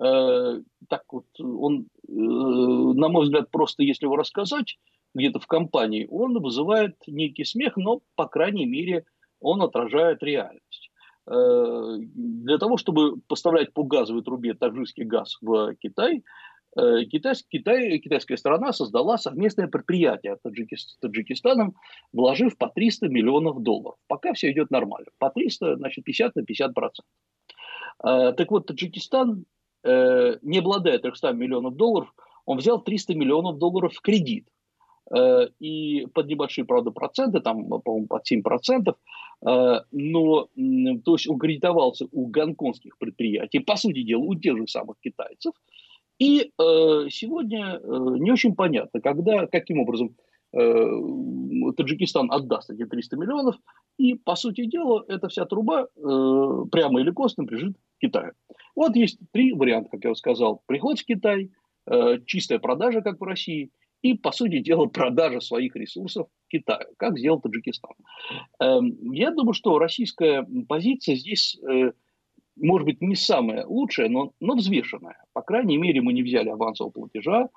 Э, 0.00 0.60
так 0.88 1.02
вот, 1.12 1.26
он, 1.38 1.86
э, 2.08 2.12
на 2.12 3.08
мой 3.08 3.24
взгляд, 3.24 3.50
просто 3.50 3.82
если 3.82 4.06
его 4.06 4.16
рассказать 4.16 4.76
где-то 5.14 5.38
в 5.38 5.46
компании, 5.46 6.08
он 6.10 6.40
вызывает 6.40 6.96
некий 7.06 7.44
смех, 7.44 7.76
но, 7.76 8.00
по 8.16 8.26
крайней 8.26 8.66
мере, 8.66 9.04
он 9.40 9.62
отражает 9.62 10.22
реальность. 10.22 10.90
Э, 11.26 11.96
для 12.00 12.58
того, 12.58 12.76
чтобы 12.76 13.20
поставлять 13.28 13.72
по 13.72 13.84
газовой 13.84 14.22
трубе 14.22 14.54
таджикский 14.54 15.04
газ 15.04 15.38
в 15.40 15.74
Китай, 15.76 16.24
Китай, 16.76 17.34
Китай, 17.50 17.98
китайская 18.00 18.36
сторона 18.36 18.72
создала 18.72 19.16
совместное 19.16 19.68
предприятие 19.68 20.36
с 20.42 20.96
Таджикистаном, 20.98 21.76
вложив 22.12 22.58
по 22.58 22.68
300 22.68 23.06
миллионов 23.08 23.62
долларов. 23.62 23.96
Пока 24.08 24.32
все 24.32 24.50
идет 24.50 24.72
нормально. 24.72 25.06
По 25.18 25.30
300, 25.30 25.76
значит, 25.76 26.04
50 26.04 26.34
на 26.34 26.44
50 26.44 26.74
процентов. 26.74 27.06
А, 27.98 28.32
так 28.32 28.50
вот, 28.50 28.66
Таджикистан, 28.66 29.44
э, 29.84 30.38
не 30.42 30.58
обладая 30.58 30.98
300 30.98 31.32
миллионов 31.32 31.76
долларов, 31.76 32.12
он 32.46 32.58
взял 32.58 32.82
300 32.82 33.14
миллионов 33.14 33.58
долларов 33.58 33.94
в 33.94 34.00
кредит. 34.00 34.46
Э, 35.14 35.48
и 35.60 36.06
под 36.12 36.26
небольшие, 36.26 36.64
правда, 36.64 36.90
проценты, 36.90 37.40
там, 37.40 37.68
по-моему, 37.80 38.06
под 38.06 38.26
7%, 38.26 38.94
э, 39.46 39.80
но, 39.92 40.48
то 41.04 41.12
есть, 41.12 41.28
он 41.28 41.38
кредитовался 41.38 42.06
у 42.12 42.26
гонконгских 42.26 42.98
предприятий, 42.98 43.58
по 43.58 43.76
сути 43.76 44.02
дела, 44.02 44.22
у 44.22 44.34
тех 44.34 44.56
же 44.56 44.66
самых 44.66 44.96
китайцев. 45.00 45.52
И 46.20 46.52
сегодня 46.56 47.80
не 47.82 48.30
очень 48.30 48.54
понятно, 48.54 49.00
когда, 49.00 49.48
каким 49.48 49.80
образом 49.80 50.14
Таджикистан 50.54 52.30
отдаст 52.30 52.70
эти 52.70 52.84
300 52.86 53.16
миллионов, 53.16 53.56
и, 53.98 54.14
по 54.14 54.36
сути 54.36 54.66
дела, 54.66 55.04
эта 55.08 55.28
вся 55.28 55.44
труба 55.46 55.82
э, 55.82 55.86
прямо 56.70 57.00
или 57.00 57.10
косвенно 57.10 57.46
прижит 57.46 57.76
Китаю. 58.00 58.32
Вот 58.76 58.96
есть 58.96 59.18
три 59.32 59.52
варианта, 59.52 59.90
как 59.90 60.04
я 60.04 60.10
уже 60.10 60.18
сказал. 60.18 60.62
Приход 60.66 60.98
в 60.98 61.04
Китай, 61.04 61.50
э, 61.86 62.18
чистая 62.26 62.58
продажа, 62.58 63.02
как 63.02 63.20
в 63.20 63.24
России, 63.24 63.70
и, 64.02 64.14
по 64.14 64.32
сути 64.32 64.58
дела, 64.58 64.86
продажа 64.86 65.40
своих 65.40 65.74
ресурсов 65.76 66.28
Китаю, 66.48 66.86
как 66.98 67.18
сделал 67.18 67.40
Таджикистан. 67.40 67.94
Э, 68.60 68.78
я 69.12 69.30
думаю, 69.30 69.54
что 69.54 69.78
российская 69.78 70.46
позиция 70.68 71.16
здесь 71.16 71.58
э, 71.68 71.92
может 72.56 72.86
быть, 72.86 73.00
не 73.00 73.16
самая 73.16 73.66
лучшая, 73.66 74.08
но, 74.08 74.32
но 74.40 74.54
взвешенная. 74.54 75.24
По 75.32 75.42
крайней 75.42 75.76
мере, 75.76 76.00
мы 76.00 76.12
не 76.12 76.22
взяли 76.22 76.48
авансового 76.48 76.92
платежа, 76.92 77.48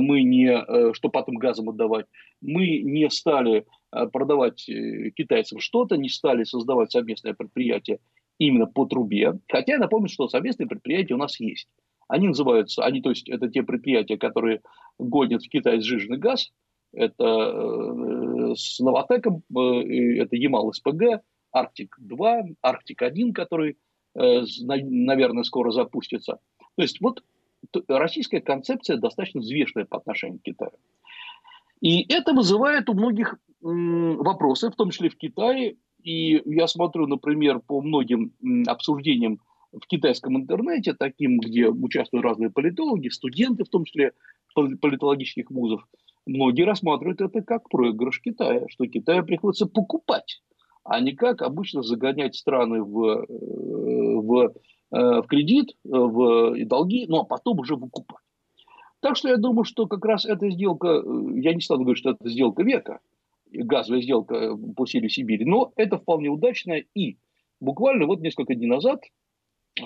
мы 0.00 0.22
не, 0.22 0.48
э, 0.48 0.92
что 0.94 1.08
потом 1.08 1.36
газом 1.36 1.68
отдавать, 1.68 2.06
мы 2.40 2.78
не 2.78 3.08
стали 3.10 3.66
э, 3.92 4.06
продавать 4.06 4.68
э, 4.68 5.10
китайцам 5.10 5.60
что-то, 5.60 5.96
не 5.96 6.08
стали 6.08 6.44
создавать 6.44 6.92
совместное 6.92 7.34
предприятие 7.34 8.00
именно 8.38 8.66
по 8.66 8.86
трубе. 8.86 9.38
Хотя 9.48 9.74
я 9.74 9.78
напомню, 9.78 10.08
что 10.08 10.28
совместные 10.28 10.66
предприятия 10.68 11.14
у 11.14 11.18
нас 11.18 11.38
есть. 11.40 11.68
Они 12.08 12.28
называются, 12.28 12.84
они, 12.84 13.00
то 13.00 13.10
есть, 13.10 13.28
это 13.28 13.48
те 13.48 13.62
предприятия, 13.62 14.18
которые 14.18 14.60
гонят 14.98 15.42
в 15.42 15.48
Китай 15.48 15.80
сжиженный 15.80 16.18
газ. 16.18 16.50
Это 16.94 18.54
с 18.54 18.78
Новотеком, 18.80 19.42
это 19.48 20.36
Ямал 20.36 20.70
СПГ, 20.74 21.22
Арктик-2, 21.54 22.56
Арктик-1, 22.62 23.32
который 23.32 23.78
наверное, 24.14 25.42
скоро 25.42 25.70
запустится. 25.70 26.38
То 26.76 26.82
есть 26.82 27.00
вот 27.00 27.22
российская 27.88 28.40
концепция 28.40 28.96
достаточно 28.96 29.40
взвешенная 29.40 29.86
по 29.86 29.98
отношению 29.98 30.38
к 30.38 30.42
Китаю. 30.42 30.72
И 31.80 32.12
это 32.12 32.32
вызывает 32.32 32.88
у 32.88 32.94
многих 32.94 33.36
вопросы, 33.60 34.70
в 34.70 34.76
том 34.76 34.90
числе 34.90 35.08
в 35.08 35.16
Китае. 35.16 35.76
И 36.02 36.42
я 36.44 36.66
смотрю, 36.66 37.06
например, 37.06 37.60
по 37.60 37.80
многим 37.80 38.32
обсуждениям 38.66 39.40
в 39.72 39.86
китайском 39.86 40.36
интернете, 40.36 40.94
таким, 40.94 41.38
где 41.38 41.68
участвуют 41.68 42.24
разные 42.24 42.50
политологи, 42.50 43.08
студенты, 43.08 43.64
в 43.64 43.68
том 43.68 43.84
числе 43.84 44.12
политологических 44.54 45.50
вузов, 45.50 45.86
многие 46.26 46.62
рассматривают 46.62 47.20
это 47.20 47.42
как 47.42 47.68
проигрыш 47.68 48.20
Китая, 48.20 48.66
что 48.68 48.86
Китаю 48.86 49.24
приходится 49.24 49.66
покупать 49.66 50.42
а 50.84 51.00
не 51.00 51.12
как 51.12 51.42
обычно 51.42 51.82
загонять 51.82 52.34
страны 52.34 52.82
в, 52.82 53.04
э, 53.04 53.26
в, 53.28 54.52
в 54.96 55.26
кредит, 55.28 55.70
э, 55.84 55.88
в 55.90 56.64
долги, 56.66 57.06
ну 57.08 57.20
а 57.20 57.24
потом 57.24 57.60
уже 57.60 57.76
выкупать. 57.76 58.18
Так 59.00 59.16
что 59.16 59.28
я 59.28 59.36
думаю, 59.36 59.64
что 59.64 59.86
как 59.86 60.04
раз 60.04 60.24
эта 60.24 60.50
сделка, 60.50 61.02
я 61.34 61.54
не 61.54 61.60
стану 61.60 61.82
говорить, 61.82 61.98
что 61.98 62.10
это 62.10 62.28
сделка 62.28 62.62
века, 62.62 63.00
газовая 63.50 64.00
сделка 64.00 64.56
по 64.76 64.86
силе 64.86 65.08
Сибири, 65.08 65.44
но 65.44 65.72
это 65.76 65.98
вполне 65.98 66.28
удачная. 66.28 66.84
И 66.94 67.16
буквально 67.60 68.06
вот 68.06 68.20
несколько 68.20 68.54
дней 68.54 68.68
назад 68.68 69.02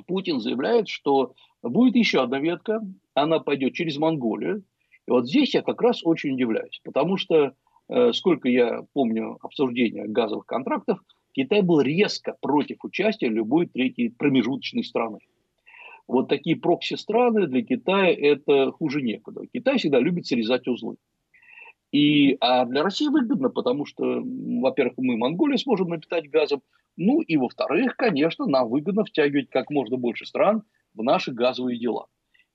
Путин 0.07 0.41
заявляет, 0.41 0.89
что 0.89 1.33
будет 1.63 1.97
еще 1.97 2.23
одна 2.23 2.41
ветка, 2.41 2.83
она 3.15 3.39
пойдет 3.39 3.73
через 3.73 3.97
Монголию. 3.97 4.65
И 5.07 5.11
вот 5.11 5.29
здесь 5.29 5.55
я 5.55 5.63
как 5.63 5.81
раз 5.81 6.05
очень 6.05 6.35
удивляюсь, 6.35 6.81
потому 6.85 7.17
что 7.17 7.55
Э, 7.89 8.13
сколько 8.13 8.49
я 8.49 8.83
помню 8.93 9.39
обсуждения 9.43 10.07
газовых 10.07 10.47
контрактов, 10.47 10.99
Китай 11.37 11.61
был 11.61 11.83
резко 11.83 12.35
против 12.41 12.79
участия 12.83 13.29
любой 13.29 13.67
третьей 13.67 14.09
промежуточной 14.09 14.83
страны. 14.83 15.19
Вот 16.09 16.29
такие 16.29 16.57
прокси-страны 16.57 17.47
для 17.47 17.63
Китая 17.63 18.11
это 18.11 18.73
хуже 18.73 19.03
некуда. 19.03 19.43
Китай 19.53 19.77
всегда 19.77 20.01
любит 20.01 20.27
срезать 20.27 20.67
узлы. 20.67 20.97
И, 21.93 22.39
а 22.41 22.65
для 22.65 22.83
России 22.83 23.09
выгодно, 23.09 23.51
потому 23.51 23.85
что, 23.85 24.23
во-первых, 24.25 24.95
мы 24.97 25.19
Монголию 25.19 25.59
сможем 25.59 25.89
напитать 25.89 26.31
газом, 26.31 26.63
ну 26.97 27.21
и, 27.21 27.37
во-вторых, 27.37 27.97
конечно, 27.97 28.47
нам 28.47 28.69
выгодно 28.69 29.05
втягивать 29.05 29.51
как 29.51 29.69
можно 29.71 29.99
больше 29.99 30.25
стран 30.25 30.63
в 30.95 31.03
наши 31.03 31.33
газовые 31.33 31.79
дела. 31.79 32.07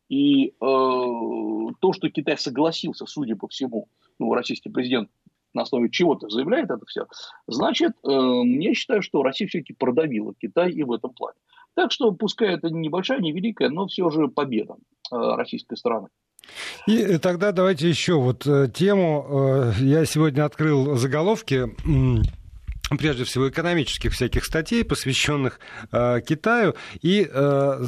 И 0.09 0.47
э, 0.47 0.51
то, 0.59 1.93
что 1.93 2.09
Китай 2.09 2.37
согласился, 2.37 3.05
судя 3.05 3.35
по 3.35 3.47
всему, 3.47 3.87
ну, 4.17 4.33
российский 4.33 4.69
президент 4.69 5.09
на 5.53 5.63
основе 5.63 5.89
чего-то 5.89 6.29
заявляет 6.29 6.69
это 6.71 6.85
все, 6.87 7.05
значит, 7.47 7.93
э, 8.07 8.09
я 8.09 8.73
считаю, 8.73 9.01
что 9.01 9.23
Россия 9.23 9.47
все-таки 9.47 9.73
продавила 9.73 10.33
Китай 10.39 10.71
и 10.71 10.83
в 10.83 10.91
этом 10.91 11.11
плане. 11.13 11.37
Так 11.73 11.91
что, 11.91 12.11
пускай 12.11 12.49
это 12.55 12.69
небольшая, 12.69 13.19
не 13.19 13.31
великая, 13.31 13.69
но 13.69 13.87
все 13.87 14.09
же 14.09 14.27
победа 14.27 14.75
э, 15.11 15.15
российской 15.15 15.77
стороны. 15.77 16.07
И 16.87 17.17
тогда 17.19 17.51
давайте 17.51 17.87
еще 17.87 18.15
вот 18.15 18.45
э, 18.47 18.67
тему. 18.73 19.71
Я 19.79 20.05
сегодня 20.05 20.43
открыл 20.45 20.95
заголовки 20.95 21.69
прежде 22.97 23.23
всего 23.23 23.49
экономических 23.49 24.11
всяких 24.13 24.45
статей, 24.45 24.83
посвященных 24.83 25.59
э, 25.91 26.21
Китаю. 26.21 26.75
И 27.01 27.27
э, 27.29 27.85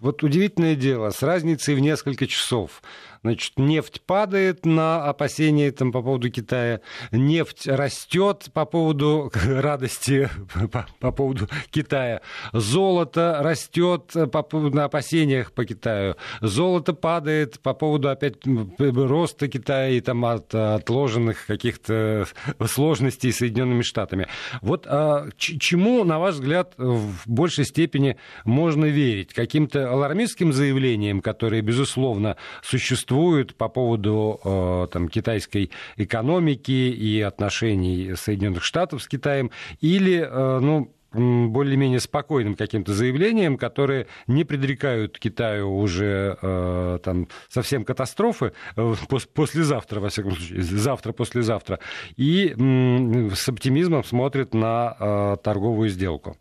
вот 0.00 0.22
удивительное 0.22 0.74
дело, 0.74 1.10
с 1.10 1.22
разницей 1.22 1.74
в 1.74 1.80
несколько 1.80 2.26
часов. 2.26 2.82
Значит, 3.24 3.56
нефть 3.56 4.02
падает 4.04 4.66
на 4.66 5.04
опасения 5.04 5.70
там, 5.70 5.92
по 5.92 6.02
поводу 6.02 6.28
Китая, 6.28 6.80
нефть 7.12 7.68
растет 7.68 8.48
по 8.52 8.64
поводу 8.64 9.30
радости, 9.44 10.28
по, 10.72 10.88
по 10.98 11.12
поводу 11.12 11.48
Китая, 11.70 12.20
золото 12.52 13.38
растет 13.40 14.12
по, 14.32 14.58
на 14.70 14.84
опасениях 14.86 15.52
по 15.52 15.64
Китаю, 15.64 16.16
золото 16.40 16.94
падает 16.94 17.60
по 17.60 17.74
поводу 17.74 18.08
опять 18.08 18.38
роста 18.78 19.46
Китая 19.46 19.90
и 19.90 20.00
там 20.00 20.24
от 20.24 20.52
отложенных 20.52 21.46
каких-то 21.46 22.26
сложностей 22.66 23.32
с 23.32 23.36
Соединенными 23.36 23.82
Штатами. 23.82 24.26
Вот 24.62 24.84
а, 24.88 25.28
чему, 25.36 26.02
на 26.02 26.18
ваш 26.18 26.34
взгляд, 26.34 26.74
в 26.76 27.30
большей 27.30 27.66
степени 27.66 28.16
можно 28.44 28.86
верить? 28.86 29.32
Каким-то 29.32 29.92
алармистским 29.92 30.52
заявлениям, 30.52 31.20
которые, 31.20 31.62
безусловно, 31.62 32.36
существуют 32.62 33.11
существует 33.12 33.54
по 33.54 33.68
поводу 33.68 34.40
э, 34.42 34.88
там, 34.90 35.08
китайской 35.08 35.70
экономики 35.96 36.70
и 36.70 37.20
отношений 37.20 38.14
Соединенных 38.14 38.64
Штатов 38.64 39.02
с 39.02 39.08
Китаем, 39.08 39.50
или 39.80 40.26
э, 40.28 40.58
ну, 40.60 40.92
более-менее 41.12 42.00
спокойным 42.00 42.54
каким-то 42.54 42.94
заявлением, 42.94 43.58
которые 43.58 44.06
не 44.26 44.44
предрекают 44.44 45.18
Китаю 45.18 45.76
уже 45.76 46.38
э, 46.40 46.98
там 47.04 47.28
совсем 47.48 47.84
катастрофы 47.84 48.52
э, 48.76 48.94
послезавтра, 49.34 50.00
во 50.00 50.08
всяком 50.08 50.32
случае, 50.32 50.62
завтра-послезавтра, 50.62 51.80
и 52.16 52.54
э, 52.56 53.30
с 53.34 53.48
оптимизмом 53.48 54.04
смотрят 54.04 54.54
на 54.54 54.96
э, 54.98 55.36
торговую 55.42 55.90
сделку. 55.90 56.36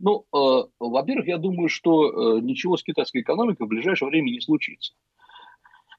Ну, 0.00 0.24
э, 0.32 0.68
во-первых, 0.78 1.26
я 1.26 1.36
думаю, 1.36 1.68
что 1.68 2.08
э, 2.08 2.40
ничего 2.40 2.76
с 2.78 2.82
китайской 2.82 3.20
экономикой 3.20 3.66
в 3.66 3.68
ближайшее 3.68 4.08
время 4.08 4.30
не 4.30 4.40
случится. 4.40 4.94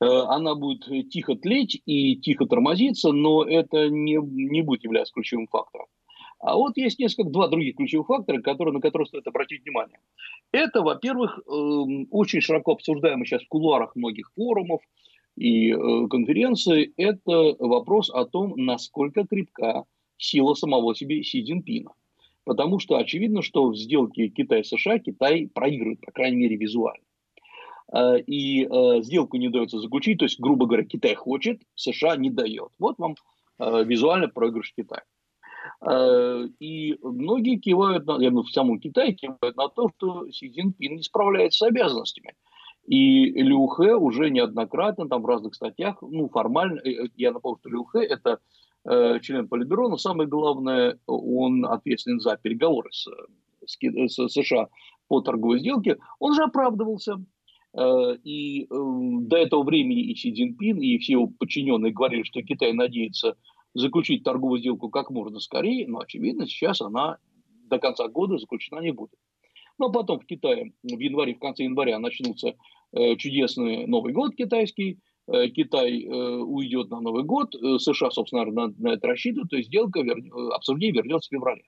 Э, 0.02 0.06
она 0.28 0.56
будет 0.56 1.10
тихо 1.10 1.36
тлеть 1.36 1.82
и 1.86 2.16
тихо 2.18 2.46
тормозиться, 2.46 3.12
но 3.12 3.44
это 3.44 3.90
не, 3.90 4.16
не 4.16 4.62
будет 4.62 4.84
являться 4.84 5.14
ключевым 5.14 5.48
фактором. 5.48 5.88
А 6.40 6.56
вот 6.56 6.76
есть 6.76 6.98
несколько, 6.98 7.30
два 7.30 7.48
других 7.48 7.76
ключевых 7.76 8.08
фактора, 8.08 8.42
которые, 8.42 8.74
на 8.74 8.82
которые 8.82 9.06
стоит 9.06 9.28
обратить 9.28 9.64
внимание. 9.64 10.00
Это, 10.52 10.82
во-первых, 10.82 11.40
эм, 11.48 12.08
очень 12.10 12.42
широко 12.42 12.72
обсуждаемый 12.72 13.28
сейчас 13.28 13.44
в 13.44 13.48
кулуарах 13.48 13.96
многих 13.96 14.32
форумов 14.36 14.82
и 15.38 15.72
э, 15.72 16.08
конференций, 16.10 16.94
это 16.98 17.56
вопрос 17.60 18.10
о 18.10 18.26
том, 18.26 18.54
насколько 18.58 19.26
крепка 19.28 19.86
сила 20.18 20.56
самого 20.56 20.96
себе 20.96 21.24
Си 21.24 21.44
Цзиньпина. 21.44 21.92
Потому 22.44 22.80
что 22.80 22.98
очевидно, 22.98 23.44
что 23.44 23.70
в 23.70 23.78
сделке 23.78 24.30
Китай-США 24.30 24.98
Китай 24.98 25.48
проигрывает, 25.54 26.02
по 26.02 26.12
крайней 26.12 26.38
мере, 26.38 26.56
визуально. 26.56 27.04
Э, 27.94 28.20
и 28.20 28.66
э, 28.66 29.02
сделку 29.02 29.38
не 29.38 29.50
дается 29.50 29.80
заключить, 29.80 30.20
то 30.20 30.26
есть, 30.26 30.40
грубо 30.40 30.66
говоря, 30.66 30.86
Китай 30.86 31.16
хочет, 31.16 31.62
США 31.76 32.16
не 32.16 32.30
дает. 32.30 32.70
Вот 32.80 32.98
вам 32.98 33.16
визуально 33.60 34.28
проигрыш 34.28 34.74
Китая. 34.76 35.04
Э, 35.82 36.48
и 36.60 36.98
многие 37.02 37.58
кивают, 37.58 38.06
на, 38.06 38.22
я 38.22 38.32
в 38.32 38.48
самом 38.48 38.80
Китае 38.80 39.14
кивают 39.14 39.56
на 39.56 39.68
то, 39.70 39.90
что 39.96 40.30
Си 40.32 40.50
Цзиньпин 40.50 40.96
не 40.96 41.04
справляется 41.04 41.66
с 41.66 41.68
обязанностями. 41.68 42.34
И 42.86 43.32
Лю 43.44 43.68
Хэ 43.68 43.96
уже 43.96 44.30
неоднократно 44.30 45.08
там 45.08 45.22
в 45.22 45.26
разных 45.26 45.56
статьях, 45.56 45.98
ну, 46.02 46.30
формально, 46.30 46.80
э, 46.80 47.08
я 47.16 47.32
напомню, 47.32 47.60
что 47.60 47.70
Лю 47.70 47.84
Хэ– 47.86 48.00
это 48.10 48.40
э, 48.86 49.20
член 49.22 49.48
Политбюро, 49.48 49.90
но 49.90 49.98
самое 49.98 50.28
главное, 50.28 51.00
он 51.06 51.66
ответственен 51.66 52.20
за 52.20 52.38
переговоры 52.38 52.90
с, 52.92 53.08
с, 53.66 53.78
с 53.78 54.30
США 54.30 54.68
по 55.08 55.22
торговой 55.22 55.60
сделке, 55.60 55.98
он 56.20 56.34
же 56.34 56.44
оправдывался. 56.44 57.24
Э, 57.74 58.18
и 58.24 58.64
э, 58.64 58.68
до 58.70 59.38
этого 59.38 59.64
времени 59.64 60.02
и 60.02 60.16
Си 60.16 60.34
Цзиньпин, 60.34 60.80
и 60.80 60.98
все 60.98 61.14
его 61.14 61.28
подчиненные 61.28 61.94
говорили, 61.94 62.24
что 62.24 62.42
Китай 62.42 62.74
надеется 62.74 63.38
заключить 63.74 64.24
торговую 64.24 64.60
сделку 64.60 64.90
как 64.90 65.10
можно 65.10 65.40
скорее, 65.40 65.88
но, 65.88 66.00
очевидно, 66.00 66.46
сейчас 66.46 66.82
она 66.82 67.18
до 67.70 67.80
конца 67.80 68.10
года 68.10 68.38
заключена 68.38 68.80
не 68.80 68.92
будет. 68.92 69.16
Но 69.78 69.90
потом 69.90 70.20
в 70.20 70.26
Китае 70.26 70.74
в 70.84 71.00
январе, 71.00 71.34
в 71.34 71.40
конце 71.40 71.64
января 71.64 71.98
начнутся 71.98 72.56
э, 72.92 73.16
чудесный 73.16 73.88
Новый 73.88 74.12
год 74.12 74.36
китайский, 74.36 75.00
э, 75.32 75.48
Китай 75.48 76.06
уйдет 76.06 76.90
на 76.90 77.00
Новый 77.00 77.24
год, 77.24 77.54
США, 77.54 78.12
собственно, 78.12 78.46
на, 78.46 78.90
это 78.90 79.08
рассчитывают, 79.08 79.50
то 79.50 79.56
есть 79.56 79.70
сделка, 79.70 80.02
вер... 80.02 80.18
обсуждение 80.54 81.02
вернется 81.02 81.30
в 81.30 81.34
феврале. 81.34 81.64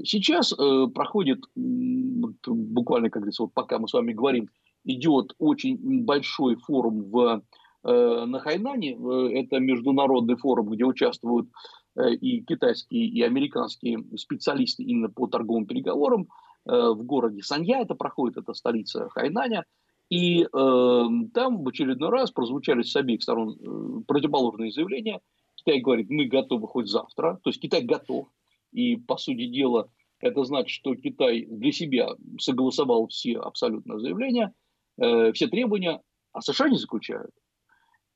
Сейчас 0.00 0.54
проходит, 0.94 1.40
буквально, 1.56 3.10
как 3.10 3.22
говорится, 3.22 3.42
вот 3.42 3.52
пока 3.52 3.80
мы 3.80 3.88
с 3.88 3.92
вами 3.92 4.12
говорим, 4.12 4.48
идет 4.84 5.34
очень 5.38 6.04
большой 6.04 6.56
форум 6.56 7.04
в 7.10 7.42
Э, 7.84 8.24
на 8.26 8.40
Хайнане. 8.40 8.96
Э, 8.96 9.40
это 9.40 9.60
международный 9.60 10.36
форум, 10.36 10.70
где 10.70 10.84
участвуют 10.84 11.48
э, 11.96 12.12
и 12.14 12.42
китайские, 12.42 13.06
и 13.06 13.22
американские 13.22 14.04
специалисты 14.16 14.82
именно 14.82 15.08
по 15.08 15.26
торговым 15.26 15.66
переговорам. 15.66 16.28
В 16.64 17.02
городе 17.02 17.40
Санья 17.42 17.80
это 17.80 17.94
проходит, 17.94 18.36
это 18.36 18.52
столица 18.52 19.08
Хайнаня. 19.10 19.64
И 20.10 20.42
э, 20.42 20.46
там 20.52 21.64
в 21.64 21.68
очередной 21.68 22.10
раз 22.10 22.30
прозвучали 22.30 22.82
с 22.82 22.94
обеих 22.94 23.22
сторон 23.22 23.56
э, 23.58 24.02
противоположные 24.06 24.70
заявления. 24.70 25.20
Китай 25.54 25.80
говорит, 25.80 26.10
мы 26.10 26.26
готовы 26.26 26.66
хоть 26.66 26.88
завтра. 26.88 27.38
То 27.42 27.50
есть 27.50 27.60
Китай 27.60 27.82
готов. 27.82 28.26
И, 28.72 28.96
по 28.96 29.16
сути 29.16 29.46
дела, 29.46 29.88
это 30.20 30.44
значит, 30.44 30.70
что 30.70 30.94
Китай 30.94 31.46
для 31.46 31.72
себя 31.72 32.10
согласовал 32.38 33.06
все 33.06 33.38
абсолютно 33.38 33.98
заявления, 33.98 34.52
э, 34.98 35.32
все 35.32 35.48
требования, 35.48 36.00
а 36.32 36.40
США 36.40 36.68
не 36.68 36.78
заключают. 36.78 37.30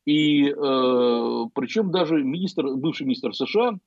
И 0.05 0.49
э, 0.49 0.55
причем 1.55 1.91
даже 1.91 2.23
министр, 2.23 2.75
бывший 2.75 3.05
министр 3.05 3.35
США 3.35 3.79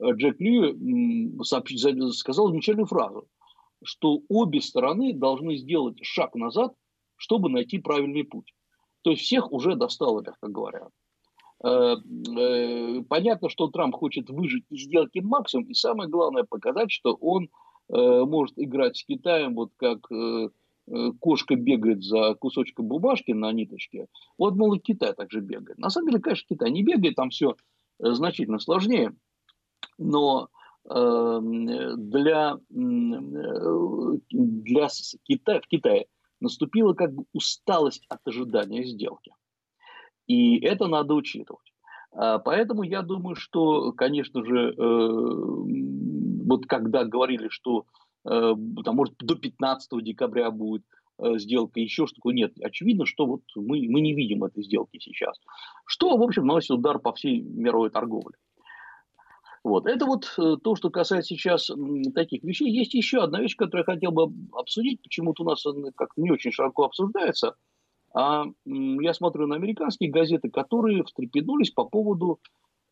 э, 0.00 0.12
Джек 0.12 0.38
Лью 0.38 1.42
сообщ, 1.44 1.74
сказал 2.14 2.48
замечательную 2.48 2.86
фразу, 2.86 3.26
что 3.82 4.20
обе 4.28 4.60
стороны 4.60 5.14
должны 5.14 5.56
сделать 5.56 5.96
шаг 6.02 6.34
назад, 6.34 6.74
чтобы 7.16 7.48
найти 7.48 7.78
правильный 7.78 8.24
путь. 8.24 8.52
То 9.02 9.10
есть 9.10 9.22
всех 9.22 9.50
уже 9.50 9.74
достало, 9.74 10.22
мягко 10.22 10.48
говоря. 10.48 10.88
Э, 11.64 11.96
э, 11.96 13.02
понятно, 13.08 13.48
что 13.48 13.68
Трамп 13.68 13.94
хочет 13.94 14.28
выжить 14.28 14.64
из 14.68 14.82
сделки 14.82 15.20
максимум, 15.20 15.64
и 15.66 15.74
самое 15.74 16.10
главное 16.10 16.44
показать, 16.44 16.90
что 16.90 17.14
он 17.14 17.48
может 17.88 18.58
играть 18.58 18.96
с 18.96 19.04
Китаем 19.04 19.54
вот 19.54 19.72
как 19.76 19.98
Э, 20.10 20.48
кошка 21.20 21.54
бегает 21.56 22.02
за 22.02 22.34
кусочком 22.34 22.86
бумажки 22.86 23.32
на 23.32 23.52
ниточке, 23.52 24.08
вот, 24.38 24.56
мол, 24.56 24.74
и 24.74 24.78
Китай 24.78 25.14
также 25.14 25.40
бегает. 25.40 25.78
На 25.78 25.90
самом 25.90 26.08
деле, 26.08 26.20
конечно, 26.20 26.46
Китай 26.48 26.70
не 26.70 26.82
бегает, 26.82 27.14
там 27.14 27.30
все 27.30 27.56
э, 28.00 28.12
значительно 28.12 28.58
сложнее, 28.58 29.14
но 29.98 30.48
эм, 30.88 31.66
для, 32.10 32.58
для 34.30 34.88
Китая, 35.24 35.60
в 35.60 35.66
Китае 35.68 36.06
наступила 36.40 36.94
как 36.94 37.14
бы 37.14 37.24
усталость 37.32 38.04
от 38.08 38.20
ожидания 38.26 38.84
сделки. 38.84 39.32
И 40.26 40.58
это 40.60 40.86
надо 40.88 41.14
учитывать. 41.14 41.72
А, 42.12 42.38
поэтому 42.38 42.82
я 42.82 43.02
думаю, 43.02 43.36
что, 43.36 43.92
конечно 43.92 44.44
же, 44.44 44.74
э, 44.76 45.08
вот 46.44 46.66
когда 46.66 47.04
говорили, 47.04 47.48
что 47.48 47.86
Э, 48.01 48.01
там, 48.24 48.96
может, 48.96 49.14
до 49.18 49.34
15 49.34 50.02
декабря 50.02 50.50
будет 50.50 50.84
э, 51.18 51.38
сделка, 51.38 51.80
еще 51.80 52.06
что-то. 52.06 52.30
Нет, 52.30 52.52
очевидно, 52.60 53.06
что 53.06 53.26
вот 53.26 53.42
мы, 53.56 53.86
мы 53.88 54.00
не 54.00 54.14
видим 54.14 54.44
этой 54.44 54.62
сделки 54.62 54.98
сейчас. 55.00 55.38
Что, 55.86 56.16
в 56.16 56.22
общем, 56.22 56.46
наносит 56.46 56.70
удар 56.70 56.98
по 56.98 57.12
всей 57.12 57.40
мировой 57.40 57.90
торговле. 57.90 58.36
Вот. 59.64 59.86
Это 59.86 60.06
вот 60.06 60.32
э, 60.38 60.56
то, 60.62 60.76
что 60.76 60.90
касается 60.90 61.34
сейчас 61.34 61.70
таких 62.14 62.42
вещей. 62.42 62.70
Есть 62.70 62.94
еще 62.94 63.22
одна 63.22 63.40
вещь, 63.40 63.56
которую 63.56 63.84
я 63.86 63.94
хотел 63.94 64.12
бы 64.12 64.32
обсудить. 64.52 65.02
Почему-то 65.02 65.42
у 65.44 65.46
нас 65.46 65.64
как-то 65.96 66.20
не 66.20 66.30
очень 66.30 66.52
широко 66.52 66.84
обсуждается. 66.84 67.56
А 68.14 68.44
я 68.64 69.14
смотрю 69.14 69.46
на 69.46 69.56
американские 69.56 70.10
газеты, 70.10 70.50
которые 70.50 71.02
встрепенулись 71.04 71.70
по 71.70 71.84
поводу 71.84 72.40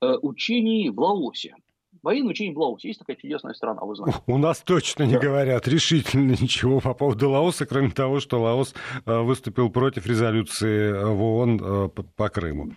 учений 0.01 0.89
в 0.89 0.99
Лаосе. 0.99 1.55
Военные 2.03 2.31
учения 2.31 2.55
в 2.55 2.59
Лаосе. 2.59 2.89
Есть 2.89 3.01
такая 3.01 3.17
чудесная 3.17 3.55
страна, 3.55 3.83
вы 3.83 3.95
знаете. 3.95 4.21
У 4.27 4.39
нас 4.39 4.61
точно 4.61 5.05
не 5.05 5.15
да. 5.15 5.21
говорят 5.21 5.69
решительно 5.69 6.31
ничего 6.41 6.81
по 6.81 6.95
поводу 6.95 7.31
Лаоса, 7.31 7.67
кроме 7.67 7.91
того, 7.91 8.21
что 8.21 8.41
Лаос 8.41 8.75
э, 9.05 9.19
выступил 9.21 9.71
против 9.71 10.07
резолюции 10.07 10.93
в 10.93 11.23
ООН 11.23 11.61
э, 11.63 11.89
по 12.17 12.29
Крыму. 12.29 12.73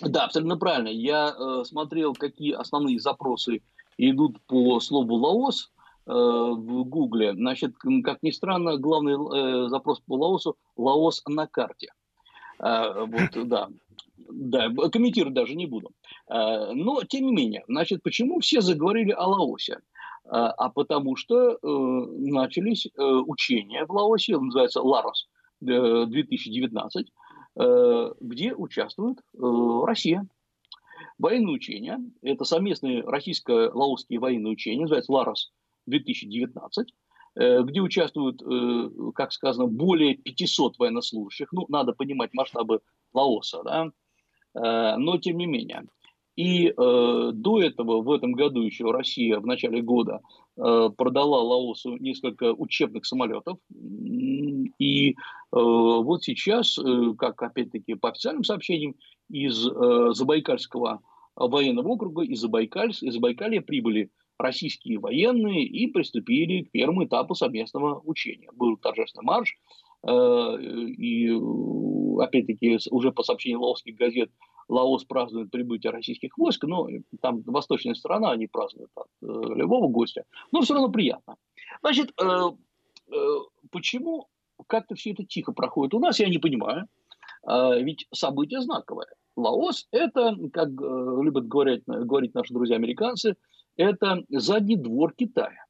Да, 0.00 0.24
абсолютно 0.24 0.56
правильно. 0.56 0.88
Я 0.88 1.34
э, 1.38 1.64
смотрел, 1.64 2.14
какие 2.14 2.52
основные 2.52 2.98
запросы 2.98 3.62
идут 3.98 4.40
по 4.46 4.80
слову 4.80 5.14
Лаос 5.14 5.70
э, 6.06 6.12
в 6.12 6.84
Гугле. 6.84 7.34
Значит, 7.34 7.74
как 8.02 8.22
ни 8.22 8.30
странно, 8.30 8.76
главный 8.76 9.14
э, 9.14 9.68
запрос 9.68 10.00
по 10.00 10.16
Лаосу– 10.16 10.56
Лаос 10.76 11.22
на 11.28 11.46
карте. 11.46 11.92
Э, 12.58 13.04
вот, 13.06 13.48
да. 13.48 13.68
Да, 14.16 14.70
комментировать 14.90 15.34
даже 15.34 15.54
не 15.54 15.66
буду. 15.66 15.90
Э, 16.28 16.72
но, 16.72 17.02
тем 17.04 17.26
не 17.26 17.32
менее, 17.32 17.64
значит, 17.68 18.02
почему 18.02 18.40
все 18.40 18.60
заговорили 18.60 19.12
о 19.12 19.26
Лаосе? 19.26 19.74
Э, 19.74 20.28
а 20.30 20.70
потому 20.70 21.16
что 21.16 21.52
э, 21.52 21.56
начались 21.62 22.86
учения 22.96 23.84
в 23.86 23.92
Лаосе, 23.92 24.38
называется 24.38 24.82
Ларос 24.82 25.28
2019, 25.60 27.12
где 28.20 28.54
участвует 28.54 29.18
Россия. 29.32 30.26
Военные 31.18 31.54
учения, 31.54 32.00
это 32.22 32.44
совместные 32.44 33.02
российско-лаосские 33.02 34.18
военные 34.18 34.52
учения, 34.52 34.82
называется 34.82 35.12
Ларос 35.12 35.52
2019, 35.86 36.92
где 37.36 37.80
участвуют, 37.80 38.42
как 39.14 39.32
сказано, 39.32 39.68
более 39.68 40.16
500 40.16 40.78
военнослужащих. 40.78 41.52
Ну, 41.52 41.66
надо 41.68 41.92
понимать 41.92 42.34
масштабы 42.34 42.80
Лаоса, 43.12 43.62
да, 43.62 44.96
но 44.98 45.18
тем 45.18 45.38
не 45.38 45.46
менее. 45.46 45.84
И 46.36 46.68
э, 46.68 46.72
до 47.32 47.62
этого, 47.62 48.02
в 48.02 48.10
этом 48.10 48.32
году 48.32 48.62
еще 48.62 48.90
Россия 48.90 49.38
в 49.38 49.46
начале 49.46 49.82
года 49.82 50.20
э, 50.56 50.90
продала 50.96 51.40
Лаосу 51.40 51.96
несколько 51.96 52.52
учебных 52.52 53.06
самолетов. 53.06 53.58
И 53.72 55.10
э, 55.10 55.14
вот 55.52 56.24
сейчас, 56.24 56.78
э, 56.78 57.14
как 57.16 57.40
опять-таки 57.42 57.94
по 57.94 58.10
официальным 58.10 58.44
сообщениям, 58.44 58.96
из 59.30 59.66
э, 59.66 60.10
Забайкальского 60.12 61.00
военного 61.36 61.88
округа, 61.88 62.22
из, 62.22 62.40
Забайкаль, 62.40 62.90
из 62.90 63.14
Забайкалья 63.14 63.60
прибыли 63.60 64.10
российские 64.38 64.98
военные 64.98 65.64
и 65.64 65.86
приступили 65.86 66.64
к 66.64 66.72
первому 66.72 67.04
этапу 67.04 67.34
совместного 67.34 68.00
учения. 68.04 68.50
Был 68.52 68.76
торжественный 68.76 69.24
марш, 69.24 69.56
Э, 70.06 70.56
и 70.60 71.30
опять-таки 72.20 72.78
уже 72.90 73.10
по 73.12 73.22
сообщению 73.22 73.60
лаосских 73.60 73.96
газет 73.96 74.30
Лаос 74.68 75.04
празднует 75.04 75.50
прибытие 75.50 75.92
российских 75.92 76.36
войск, 76.38 76.64
но 76.64 76.88
там 77.20 77.42
восточная 77.42 77.94
сторона, 77.94 78.30
они 78.32 78.46
празднуют 78.46 78.90
от 78.94 79.08
э, 79.22 79.26
любого 79.26 79.88
гостя, 79.88 80.24
но 80.52 80.60
все 80.62 80.74
равно 80.74 80.90
приятно. 80.90 81.36
Значит, 81.80 82.12
почему 83.70 84.28
как-то 84.66 84.94
все 84.94 85.12
это 85.12 85.24
тихо 85.24 85.52
проходит 85.52 85.94
у 85.94 85.98
нас, 85.98 86.20
я 86.20 86.28
не 86.28 86.38
понимаю. 86.38 86.88
Ведь 87.46 88.06
событие 88.12 88.60
знаковое. 88.60 89.08
Лаос– 89.36 89.86
это, 89.90 90.34
как 90.52 90.68
любят 90.70 91.46
говорить, 91.48 91.82
говорить 91.86 92.34
наши 92.34 92.54
друзья-американцы, 92.54 93.36
это 93.76 94.22
задний 94.30 94.76
двор 94.76 95.12
Китая. 95.12 95.66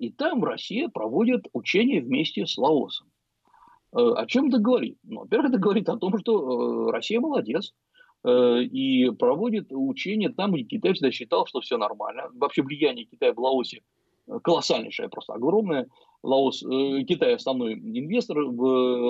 И 0.00 0.10
там 0.10 0.42
Россия 0.42 0.88
проводит 0.88 1.46
учения 1.52 2.00
вместе 2.00 2.46
с 2.46 2.56
Лаосом. 2.58 3.08
О 3.92 4.26
чем 4.26 4.48
это 4.48 4.58
говорит? 4.58 4.98
Ну, 5.02 5.20
во-первых, 5.20 5.50
это 5.50 5.58
говорит 5.58 5.88
о 5.88 5.96
том, 5.96 6.18
что 6.18 6.90
Россия 6.90 7.20
молодец– 7.20 7.72
Э, 8.22 8.62
и 8.62 9.10
проводит 9.10 9.68
учения 9.70 10.28
там, 10.28 10.52
где 10.52 10.64
Китай 10.64 10.92
всегда 10.92 11.10
считал, 11.10 11.46
что 11.46 11.60
все 11.60 11.78
нормально. 11.78 12.24
Вообще 12.34 12.62
влияние 12.62 13.06
Китая 13.06 13.32
в 13.32 13.38
Лаосе 13.38 13.82
э, 14.26 14.38
колоссальнейшее, 14.42 15.08
просто 15.08 15.34
огромное. 15.34 15.88
Лаос, 16.22 16.62
э, 16.62 17.02
Китай 17.04 17.34
основной 17.34 17.74
инвестор 17.74 18.38
в 18.40 18.62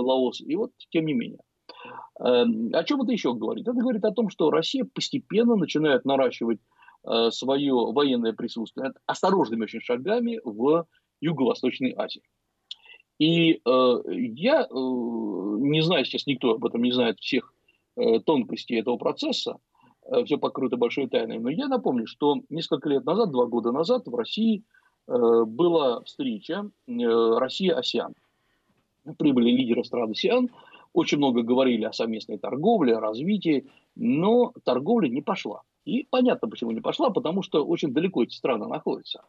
Лаос, 0.03 0.41
и 0.41 0.55
вот 0.57 0.73
тем 0.91 1.07
не 1.07 1.15
менее. 1.15 1.41
О 2.19 2.85
чем 2.85 3.01
это 3.01 3.13
еще 3.13 3.33
говорит? 3.33 3.67
Это 3.67 3.79
говорит 3.79 4.05
о 4.05 4.13
том, 4.13 4.29
что 4.29 4.51
Россия 4.51 4.85
постепенно 4.85 5.57
начинает 5.57 6.05
наращивать 6.05 6.59
свое 7.31 7.73
военное 7.73 8.35
присутствие 8.35 8.93
осторожными 9.07 9.63
очень 9.63 9.81
шагами 9.81 10.41
в 10.45 10.87
Юго-Восточной 11.21 11.95
Азии. 11.97 12.23
И 13.21 13.61
э, 13.65 14.03
я 14.09 14.63
э, 14.63 14.75
не 14.75 15.83
знаю, 15.83 16.05
сейчас 16.05 16.27
никто 16.27 16.55
об 16.55 16.65
этом 16.65 16.83
не 16.83 16.91
знает 16.91 17.21
всех 17.21 17.55
Э, 17.97 18.21
тонкости 18.21 18.75
этого 18.75 18.97
процесса, 18.97 19.59
э, 20.07 20.25
все 20.25 20.39
покрыто 20.39 20.77
большой 20.77 21.09
тайной. 21.09 21.39
Но 21.39 21.51
я 21.51 21.69
напомню, 21.69 22.07
что 22.07 22.37
несколько 22.49 22.89
лет 22.89 23.05
назад, 23.05 23.31
два 23.31 23.47
года 23.47 23.73
назад 23.73 24.07
в 24.07 24.15
России 24.15 24.63
э, 25.07 25.45
была 25.45 26.03
встреча 26.05 26.71
Россия-АСЕАН. 26.87 28.15
Прибыли 29.19 29.51
лидеры 29.51 29.85
стран 29.85 30.13
АСЕАН, 30.13 30.51
очень 30.93 31.19
много 31.19 31.43
говорили 31.43 31.85
о 31.85 31.93
совместной 31.93 32.39
торговле, 32.39 32.97
о 32.97 33.01
развитии, 33.01 33.67
но 33.97 34.53
торговля 34.65 35.09
не 35.09 35.21
пошла. 35.21 35.63
И 35.85 36.07
понятно, 36.09 36.49
почему 36.49 36.71
не 36.71 36.81
пошла, 36.81 37.11
потому 37.11 37.43
что 37.43 37.65
очень 37.65 37.93
далеко 37.93 38.23
эти 38.23 38.35
страны 38.35 38.67
находятся 38.67 39.25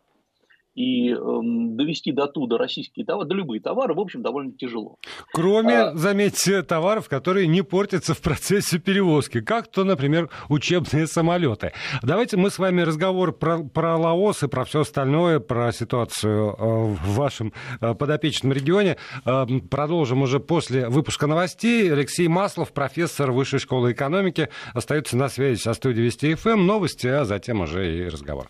и 0.76 1.12
э, 1.12 1.16
довести 1.16 2.12
до 2.12 2.28
туда 2.28 2.58
российские 2.58 3.06
товары, 3.06 3.28
да 3.28 3.36
любые 3.36 3.62
товары, 3.62 3.94
в 3.94 4.00
общем, 4.00 4.22
довольно 4.22 4.54
тяжело. 4.54 4.98
Кроме, 5.34 5.78
а... 5.78 5.96
заметьте, 5.96 6.62
товаров, 6.64 7.10
которые 7.10 7.48
не 7.48 7.62
портятся 7.62 8.14
в 8.14 8.22
процессе 8.22 8.80
перевозки, 8.80 9.42
как 9.42 9.68
то, 9.68 9.84
например, 9.84 10.30
учебные 10.50 11.08
самолеты. 11.08 11.74
Давайте 12.04 12.38
мы 12.38 12.50
с 12.50 12.60
вами 12.60 12.82
разговор 12.82 13.34
про, 13.34 13.64
про 13.64 13.98
Лаос 13.98 14.44
и 14.44 14.48
про 14.48 14.64
все 14.64 14.82
остальное, 14.82 15.40
про 15.40 15.72
ситуацию 15.72 16.56
э, 16.58 16.64
в 16.64 17.16
вашем 17.16 17.54
э, 17.80 17.94
подопечном 17.94 18.54
регионе 18.54 18.98
э, 19.26 19.46
продолжим 19.70 20.22
уже 20.22 20.40
после 20.40 20.88
выпуска 20.88 21.28
новостей. 21.28 21.92
Алексей 21.92 22.28
Маслов, 22.28 22.72
профессор 22.72 23.32
Высшей 23.32 23.60
школы 23.60 23.92
экономики, 23.92 24.50
остается 24.74 25.18
на 25.18 25.28
связи 25.28 25.60
со 25.60 25.74
студией 25.74 26.06
Вести 26.06 26.36
ФМ. 26.36 26.50
Эм. 26.52 26.68
Новости, 26.68 27.08
а 27.08 27.26
затем 27.26 27.62
уже 27.62 27.98
и 27.98 28.08
разговор. 28.08 28.50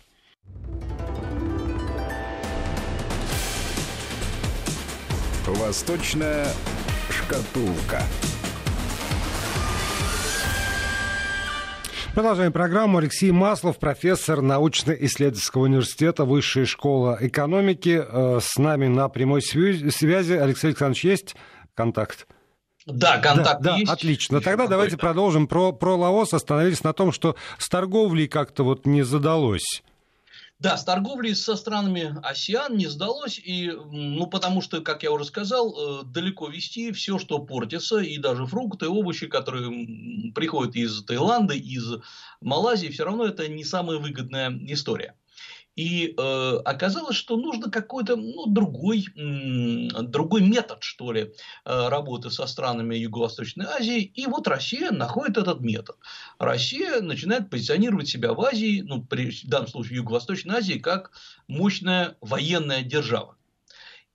Восточная 5.54 6.46
шкатулка. 7.10 8.02
Продолжаем 12.14 12.52
программу. 12.52 12.98
Алексей 12.98 13.30
Маслов, 13.30 13.78
профессор 13.78 14.40
научно-исследовательского 14.40 15.62
университета 15.62 16.24
Высшей 16.24 16.64
школы 16.64 17.18
экономики. 17.20 18.02
Э, 18.06 18.38
с 18.42 18.56
нами 18.58 18.86
на 18.86 19.08
прямой 19.08 19.42
связи. 19.42 20.34
Алексей 20.34 20.68
Александрович, 20.68 21.04
есть 21.04 21.36
контакт? 21.74 22.26
Да, 22.86 23.18
контакт 23.18 23.62
да, 23.62 23.76
есть. 23.76 23.86
Да, 23.86 23.92
отлично. 23.92 24.40
Тогда 24.40 24.66
давайте 24.66 24.96
продолжим 24.96 25.46
про, 25.46 25.72
про 25.72 25.96
Лаос. 25.96 26.32
Остановились 26.32 26.82
на 26.82 26.92
том, 26.92 27.12
что 27.12 27.36
с 27.58 27.68
торговлей 27.68 28.26
как-то 28.26 28.64
вот 28.64 28.86
не 28.86 29.02
задалось. 29.02 29.82
Да, 30.62 30.76
с 30.76 30.84
торговлей 30.84 31.34
со 31.34 31.56
странами 31.56 32.14
АСИАН 32.22 32.76
не 32.76 32.86
сдалось, 32.86 33.36
и, 33.36 33.72
ну, 33.72 34.28
потому 34.28 34.60
что, 34.62 34.80
как 34.80 35.02
я 35.02 35.10
уже 35.10 35.24
сказал, 35.24 36.02
э, 36.02 36.04
далеко 36.04 36.46
вести 36.46 36.92
все, 36.92 37.18
что 37.18 37.40
портится, 37.40 37.98
и 37.98 38.16
даже 38.16 38.46
фрукты, 38.46 38.86
овощи, 38.88 39.26
которые 39.26 40.32
приходят 40.32 40.76
из 40.76 41.02
Таиланда, 41.04 41.54
из 41.54 41.84
Малайзии, 42.40 42.90
все 42.90 43.04
равно 43.04 43.24
это 43.24 43.48
не 43.48 43.64
самая 43.64 43.98
выгодная 43.98 44.56
история. 44.68 45.16
И 45.74 46.14
э, 46.16 46.56
оказалось, 46.64 47.16
что 47.16 47.36
нужно 47.36 47.70
какой-то 47.70 48.16
ну, 48.16 48.46
другой, 48.46 49.06
другой 49.14 50.42
метод, 50.42 50.82
что 50.82 51.12
ли, 51.12 51.32
э, 51.64 51.88
работы 51.88 52.30
со 52.30 52.46
странами 52.46 52.96
Юго-Восточной 52.96 53.66
Азии. 53.66 54.02
И 54.02 54.26
вот 54.26 54.46
Россия 54.48 54.90
находит 54.90 55.38
этот 55.38 55.60
метод. 55.60 55.96
Россия 56.38 57.00
начинает 57.00 57.48
позиционировать 57.48 58.08
себя 58.08 58.34
в 58.34 58.40
Азии, 58.42 58.82
ну, 58.82 59.02
при, 59.02 59.30
в 59.30 59.48
данном 59.48 59.68
случае 59.68 59.96
Юго-Восточной 59.96 60.56
Азии, 60.56 60.78
как 60.78 61.12
мощная 61.48 62.16
военная 62.20 62.82
держава. 62.82 63.36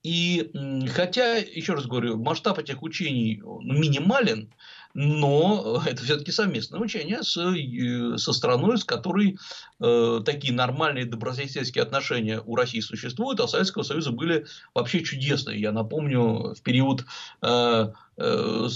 И 0.04 0.52
хотя, 0.94 1.36
еще 1.38 1.74
раз 1.74 1.86
говорю, 1.86 2.18
масштаб 2.18 2.60
этих 2.60 2.84
учений 2.84 3.42
минимален, 3.44 4.54
но 5.00 5.84
это 5.86 6.04
все-таки 6.04 6.32
совместное 6.32 6.80
учение 6.80 7.22
с, 7.22 7.38
э, 7.38 8.18
со 8.18 8.34
страной, 8.34 8.80
с 8.80 8.84
которой 8.84 9.38
э, 9.80 10.22
такие 10.26 10.56
нормальные 10.56 11.06
добрососедские 11.06 11.84
отношения 11.84 12.42
у 12.44 12.56
России 12.56 12.80
существуют, 12.80 13.40
а 13.40 13.44
у 13.44 13.48
Советского 13.48 13.84
Союза 13.84 14.12
были 14.12 14.48
вообще 14.74 15.04
чудесные. 15.04 15.62
Я 15.62 15.72
напомню, 15.72 16.56
в 16.56 16.62
период 16.64 17.06
э, 17.44 17.90
э, 18.18 18.68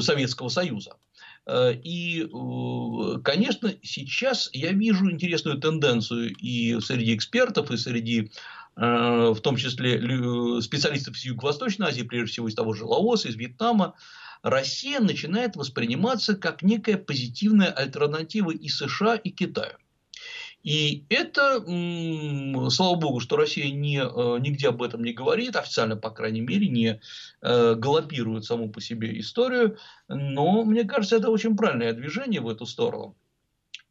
Советского 0.00 0.48
Союза. 0.48 0.92
Э, 1.44 1.74
и, 1.74 2.26
конечно, 3.22 3.74
сейчас 3.82 4.48
я 4.54 4.72
вижу 4.72 5.10
интересную 5.10 5.60
тенденцию 5.60 6.34
и 6.40 6.80
среди 6.80 7.14
экспертов, 7.14 7.70
и 7.70 7.76
среди 7.76 8.32
в 8.78 9.38
том 9.42 9.56
числе 9.56 9.98
специалистов 10.60 11.16
из 11.16 11.24
Юго-Восточной 11.24 11.86
Азии, 11.86 12.02
прежде 12.02 12.32
всего 12.32 12.48
из 12.48 12.54
того 12.54 12.74
же 12.74 12.84
Лаоса, 12.84 13.28
из 13.28 13.34
Вьетнама, 13.34 13.94
Россия 14.46 15.00
начинает 15.00 15.56
восприниматься 15.56 16.36
как 16.36 16.62
некая 16.62 16.98
позитивная 16.98 17.72
альтернатива 17.72 18.52
и 18.52 18.68
США, 18.68 19.16
и 19.16 19.30
Китаю. 19.30 19.76
И 20.62 21.04
это, 21.08 21.64
слава 22.70 22.94
богу, 22.94 23.18
что 23.18 23.36
Россия 23.36 23.72
не, 23.72 23.98
э, 23.98 24.38
нигде 24.38 24.68
об 24.68 24.84
этом 24.84 25.02
не 25.02 25.12
говорит, 25.12 25.56
официально, 25.56 25.96
по 25.96 26.10
крайней 26.10 26.42
мере, 26.42 26.68
не 26.68 27.00
э, 27.42 27.74
галопирует 27.74 28.44
саму 28.44 28.70
по 28.70 28.80
себе 28.80 29.18
историю, 29.18 29.78
но 30.06 30.62
мне 30.62 30.84
кажется, 30.84 31.16
это 31.16 31.30
очень 31.30 31.56
правильное 31.56 31.92
движение 31.92 32.40
в 32.40 32.48
эту 32.48 32.66
сторону. 32.66 33.16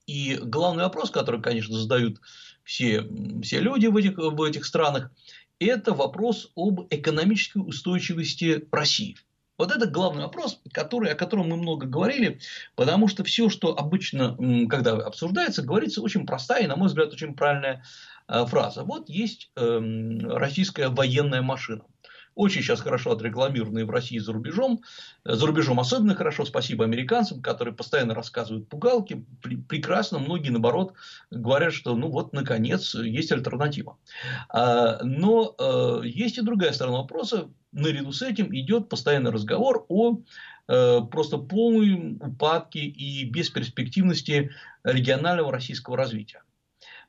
И 0.07 0.39
главный 0.41 0.83
вопрос, 0.83 1.11
который, 1.11 1.41
конечно, 1.41 1.77
задают 1.77 2.21
все, 2.63 3.05
все 3.43 3.59
люди 3.59 3.87
в 3.87 3.97
этих, 3.97 4.17
в 4.17 4.41
этих 4.41 4.63
странах, 4.65 5.11
это 5.59 5.93
вопрос 5.93 6.53
об 6.55 6.87
экономической 6.91 7.57
устойчивости 7.57 8.65
России. 8.71 9.17
Вот 9.57 9.71
это 9.71 9.87
главный 9.87 10.23
вопрос, 10.23 10.59
который, 10.71 11.11
о 11.11 11.15
котором 11.15 11.49
мы 11.49 11.57
много 11.57 11.87
говорили, 11.87 12.39
потому 12.75 13.07
что 13.07 13.23
все, 13.23 13.49
что 13.49 13.77
обычно, 13.77 14.37
когда 14.67 14.93
обсуждается, 14.93 15.61
говорится 15.63 16.01
очень 16.01 16.25
простая 16.25 16.63
и, 16.63 16.67
на 16.67 16.75
мой 16.75 16.87
взгляд, 16.87 17.13
очень 17.13 17.35
правильная 17.35 17.83
э, 18.27 18.45
фраза. 18.45 18.83
Вот 18.83 19.09
есть 19.09 19.51
эм, 19.55 20.19
российская 20.27 20.89
военная 20.89 21.41
машина 21.41 21.83
очень 22.35 22.61
сейчас 22.61 22.81
хорошо 22.81 23.11
отрекламированные 23.11 23.85
в 23.85 23.89
России 23.89 24.19
за 24.19 24.33
рубежом. 24.33 24.81
За 25.23 25.45
рубежом 25.47 25.79
особенно 25.79 26.15
хорошо, 26.15 26.45
спасибо 26.45 26.83
американцам, 26.83 27.41
которые 27.41 27.73
постоянно 27.73 28.13
рассказывают 28.13 28.67
пугалки. 28.67 29.25
Прекрасно, 29.41 30.19
многие, 30.19 30.49
наоборот, 30.49 30.93
говорят, 31.31 31.73
что 31.73 31.95
ну 31.95 32.09
вот, 32.09 32.33
наконец, 32.33 32.93
есть 32.93 33.31
альтернатива. 33.31 33.97
А, 34.49 35.01
но 35.01 35.55
э, 35.57 36.01
есть 36.05 36.37
и 36.37 36.41
другая 36.41 36.73
сторона 36.73 36.97
вопроса. 36.97 37.49
Наряду 37.75 38.13
с 38.13 38.21
этим 38.21 38.55
идет 38.55 38.87
постоянный 38.87 39.31
разговор 39.31 39.85
о 39.89 40.19
э, 40.67 41.01
просто 41.11 41.37
полной 41.37 42.17
упадке 42.21 42.79
и 42.79 43.25
бесперспективности 43.25 44.51
регионального 44.83 45.51
российского 45.51 45.97
развития. 45.97 46.41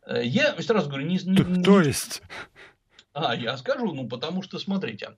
Э, 0.07 0.25
я 0.25 0.61
сразу 0.61 0.89
говорю, 0.89 1.07
не, 1.07 1.19
не, 1.25 1.63
То 1.63 1.81
есть? 1.81 2.21
А, 3.13 3.35
я 3.35 3.57
скажу, 3.57 3.93
ну 3.93 4.09
потому 4.09 4.43
что, 4.43 4.59
смотрите, 4.59 5.17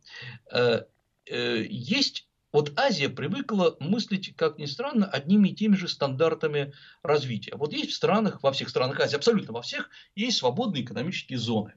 э, 0.53 0.83
э, 1.27 1.65
есть 1.69 2.29
вот 2.53 2.79
Азия 2.79 3.09
привыкла 3.09 3.77
мыслить, 3.79 4.35
как 4.37 4.59
ни 4.59 4.65
странно, 4.65 5.07
одними 5.07 5.49
и 5.49 5.55
теми 5.55 5.77
же 5.77 5.87
стандартами 5.87 6.73
развития. 7.03 7.55
Вот 7.57 7.73
есть 7.73 7.91
в 7.91 7.95
странах, 7.95 8.43
во 8.43 8.53
всех 8.53 8.71
странах 8.71 9.01
Азии, 9.01 9.17
абсолютно 9.17 9.53
во 9.53 9.63
всех, 9.63 9.91
есть 10.15 10.39
свободные 10.39 10.83
экономические 10.83 11.39
зоны. 11.39 11.75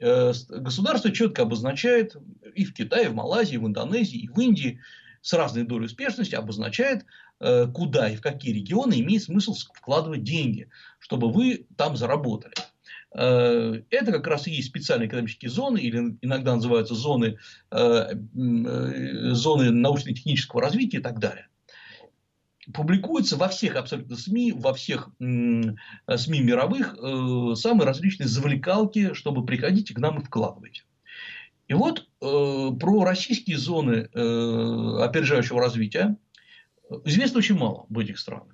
Э, 0.00 0.32
государство 0.48 1.10
четко 1.10 1.42
обозначает 1.42 2.16
и 2.54 2.64
в 2.64 2.74
Китае, 2.74 3.06
и 3.06 3.08
в 3.08 3.14
Малайзии, 3.14 3.54
и 3.54 3.58
в 3.58 3.66
Индонезии, 3.66 4.18
и 4.18 4.28
в 4.28 4.38
Индии 4.38 4.80
с 5.22 5.32
разной 5.32 5.64
долей 5.64 5.86
успешности 5.86 6.34
обозначает, 6.34 7.06
э, 7.40 7.66
куда 7.68 8.10
и 8.10 8.16
в 8.16 8.20
какие 8.20 8.52
регионы 8.52 9.00
имеет 9.00 9.22
смысл 9.22 9.54
вкладывать 9.54 10.24
деньги, 10.24 10.68
чтобы 10.98 11.32
вы 11.32 11.66
там 11.76 11.96
заработали. 11.96 12.54
Э, 13.16 13.82
это 13.88 14.12
как 14.12 14.26
раз 14.26 14.46
и 14.48 14.50
есть 14.50 14.68
специальные 14.68 15.08
экономические 15.08 15.50
зоны, 15.50 15.78
или 15.78 16.18
иногда 16.20 16.54
называются 16.54 16.94
зоны, 16.94 17.38
зоны 17.70 18.10
научно-технического 19.70 20.60
развития 20.60 20.98
и 20.98 21.02
так 21.02 21.18
далее. 21.20 21.48
Публикуются 22.72 23.36
во 23.36 23.48
всех 23.48 23.76
абсолютно 23.76 24.16
СМИ, 24.16 24.52
во 24.52 24.72
всех 24.72 25.10
СМИ 25.18 26.40
мировых 26.40 26.96
самые 27.58 27.86
различные 27.86 28.26
завлекалки, 28.26 29.12
чтобы 29.12 29.44
приходите 29.44 29.92
к 29.92 29.98
нам 29.98 30.18
и 30.20 30.24
вкладывайте. 30.24 30.84
И 31.68 31.74
вот 31.74 32.08
про 32.20 33.04
российские 33.04 33.58
зоны 33.58 34.04
опережающего 34.04 35.60
развития 35.60 36.16
известно 37.04 37.38
очень 37.38 37.56
мало 37.56 37.86
в 37.88 37.98
этих 37.98 38.18
странах. 38.18 38.53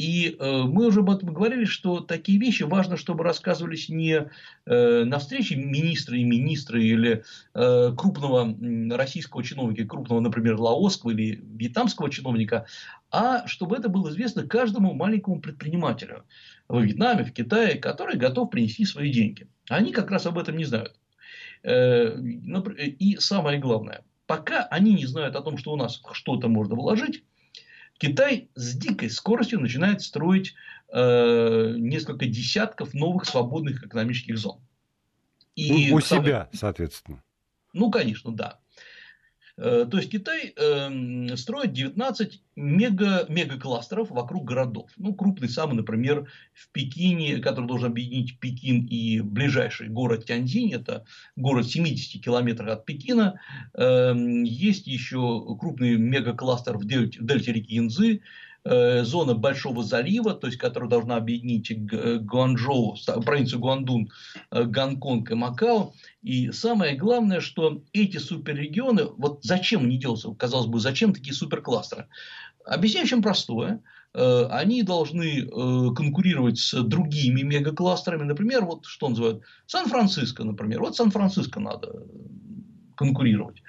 И 0.00 0.34
э, 0.38 0.62
мы 0.62 0.86
уже 0.86 1.00
об 1.00 1.10
этом 1.10 1.34
говорили, 1.34 1.66
что 1.66 2.00
такие 2.00 2.38
вещи 2.38 2.62
важно, 2.62 2.96
чтобы 2.96 3.22
рассказывались 3.22 3.90
не 3.90 4.30
э, 4.64 5.04
на 5.04 5.18
встрече 5.18 5.56
министра 5.56 6.16
и 6.16 6.24
министра 6.24 6.80
или 6.80 7.22
э, 7.52 7.92
крупного 7.94 8.56
российского 8.96 9.44
чиновника, 9.44 9.84
крупного, 9.84 10.20
например, 10.20 10.58
лаосского 10.58 11.10
или 11.10 11.38
вьетнамского 11.42 12.08
чиновника, 12.08 12.64
а 13.10 13.46
чтобы 13.46 13.76
это 13.76 13.90
было 13.90 14.08
известно 14.08 14.46
каждому 14.46 14.94
маленькому 14.94 15.38
предпринимателю 15.42 16.24
в 16.66 16.80
Вьетнаме, 16.80 17.24
в 17.24 17.34
Китае, 17.34 17.74
который 17.74 18.16
готов 18.16 18.48
принести 18.48 18.86
свои 18.86 19.12
деньги. 19.12 19.48
Они 19.68 19.92
как 19.92 20.10
раз 20.10 20.24
об 20.24 20.38
этом 20.38 20.56
не 20.56 20.64
знают. 20.64 20.98
И 21.62 23.16
самое 23.18 23.58
главное, 23.58 24.02
пока 24.26 24.62
они 24.70 24.94
не 24.94 25.04
знают 25.04 25.36
о 25.36 25.42
том, 25.42 25.58
что 25.58 25.72
у 25.72 25.76
нас 25.76 26.00
что-то 26.14 26.48
можно 26.48 26.74
вложить, 26.74 27.22
Китай 28.00 28.48
с 28.54 28.74
дикой 28.78 29.10
скоростью 29.10 29.60
начинает 29.60 30.00
строить 30.00 30.54
э, 30.88 31.74
несколько 31.76 32.24
десятков 32.24 32.94
новых 32.94 33.26
свободных 33.26 33.84
экономических 33.84 34.38
зон. 34.38 34.58
И 35.54 35.92
у 35.92 36.00
самый... 36.00 36.24
себя, 36.24 36.48
соответственно. 36.54 37.22
Ну, 37.74 37.90
конечно, 37.90 38.34
да. 38.34 38.58
Э, 39.60 39.86
то 39.90 39.98
есть 39.98 40.10
Китай 40.10 40.54
э, 40.56 41.36
строит 41.36 41.74
19 41.74 42.40
мега, 42.56 43.26
мегакластеров 43.28 44.10
вокруг 44.10 44.46
городов. 44.46 44.90
Ну, 44.96 45.14
крупный 45.14 45.50
самый, 45.50 45.74
например, 45.74 46.30
в 46.54 46.70
Пекине, 46.72 47.38
который 47.38 47.66
должен 47.66 47.90
объединить 47.90 48.38
Пекин 48.40 48.86
и 48.86 49.20
ближайший 49.20 49.88
город 49.88 50.24
Тяньцзинь, 50.24 50.72
это 50.72 51.04
город 51.36 51.68
70 51.68 52.24
километров 52.24 52.70
от 52.70 52.86
Пекина. 52.86 53.38
Э, 53.74 54.14
есть 54.16 54.86
еще 54.86 55.44
крупный 55.60 55.96
мегакластер 55.96 56.78
в 56.78 56.86
дельте, 56.86 57.52
реки 57.52 57.74
Янзы, 57.74 58.22
зона 58.64 59.34
Большого 59.34 59.82
залива, 59.82 60.34
то 60.34 60.46
есть 60.46 60.58
которая 60.58 60.90
должна 60.90 61.16
объединить 61.16 61.72
Гуанчжоу, 62.24 62.96
провинцию 63.24 63.60
Гуандун, 63.60 64.10
э, 64.50 64.64
Гонконг 64.64 65.30
и 65.30 65.34
Макао. 65.34 65.92
И 66.22 66.50
самое 66.52 66.96
главное, 66.96 67.40
что 67.40 67.82
эти 67.92 68.18
суперрегионы, 68.18 69.04
вот 69.16 69.44
зачем 69.44 69.84
они 69.84 69.98
делаются, 69.98 70.30
казалось 70.34 70.66
бы, 70.66 70.80
зачем 70.80 71.12
такие 71.14 71.34
суперкластеры? 71.34 72.06
Объясняю 72.64 73.06
очень 73.06 73.22
простое. 73.22 73.82
Э, 74.12 74.46
они 74.50 74.82
должны 74.82 75.46
конкурировать 75.94 76.58
с 76.58 76.82
другими 76.82 77.42
мегакластерами. 77.42 78.24
Например, 78.24 78.64
вот 78.64 78.84
что 78.84 79.08
называют 79.08 79.42
Сан-Франциско, 79.66 80.44
например. 80.44 80.80
Вот 80.80 80.96
Сан-Франциско 80.96 81.60
надо 81.60 82.02
конкурировать. 82.96 83.62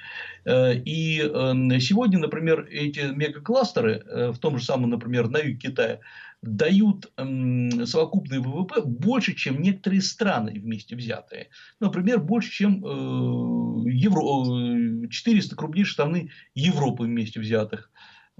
Э, 0.45 0.73
и 0.73 1.19
эм, 1.21 1.79
сегодня, 1.79 2.19
например, 2.19 2.67
эти 2.69 2.99
мегакластеры 2.99 4.03
э, 4.05 4.31
в 4.31 4.39
том 4.39 4.57
же 4.57 4.65
самом, 4.65 4.89
например, 4.89 5.29
на 5.29 5.37
юге 5.37 5.57
Китая 5.57 5.99
дают 6.41 7.11
совокупный 7.15 8.39
ВВП 8.39 8.81
больше, 8.83 9.35
чем 9.35 9.61
некоторые 9.61 10.01
страны 10.01 10.53
вместе 10.59 10.95
взятые. 10.95 11.49
Например, 11.79 12.19
больше, 12.19 12.51
чем 12.51 12.83
э, 12.83 13.89
Евро... 13.91 15.07
400 15.07 15.55
крупнейших 15.55 15.93
страны 15.93 16.31
Европы 16.55 17.03
вместе 17.03 17.39
взятых. 17.39 17.91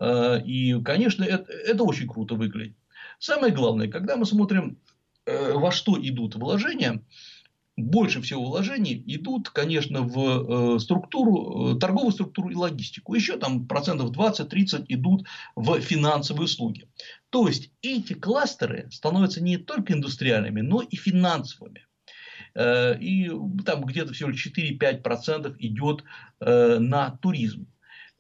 И, 0.02 0.82
конечно, 0.84 1.24
это, 1.24 1.52
это 1.52 1.84
очень 1.84 2.08
круто 2.08 2.36
выглядит. 2.36 2.78
Самое 3.20 3.54
главное, 3.54 3.88
когда 3.88 4.16
мы 4.16 4.26
смотрим, 4.26 4.80
во 5.26 5.72
что 5.72 5.98
идут 6.00 6.36
вложения, 6.36 7.04
больше 7.78 8.22
всего 8.22 8.46
вложений 8.46 9.04
идут, 9.08 9.50
конечно, 9.50 10.02
в 10.02 10.76
э, 10.76 10.80
структуру, 10.80 11.76
э, 11.76 11.80
торговую 11.80 12.12
структуру 12.12 12.50
и 12.50 12.56
логистику. 12.56 13.14
Еще 13.14 13.38
там 13.38 13.68
процентов 13.68 14.12
20-30 14.12 14.86
идут 14.90 15.26
в 15.56 15.80
финансовые 15.80 16.46
услуги. 16.46 16.88
То 17.30 17.48
есть 17.48 17.72
эти 17.82 18.14
кластеры 18.14 18.90
становятся 18.92 19.42
не 19.42 19.58
только 19.58 19.94
индустриальными, 19.94 20.62
но 20.62 20.82
и 20.82 20.96
финансовыми. 20.96 21.88
Э, 22.56 22.98
и 23.00 23.32
там 23.66 23.86
где-то 23.86 24.14
всего 24.14 24.32
4-5% 24.32 25.56
идет 25.60 26.04
на 26.40 27.12
туризм. 27.22 27.68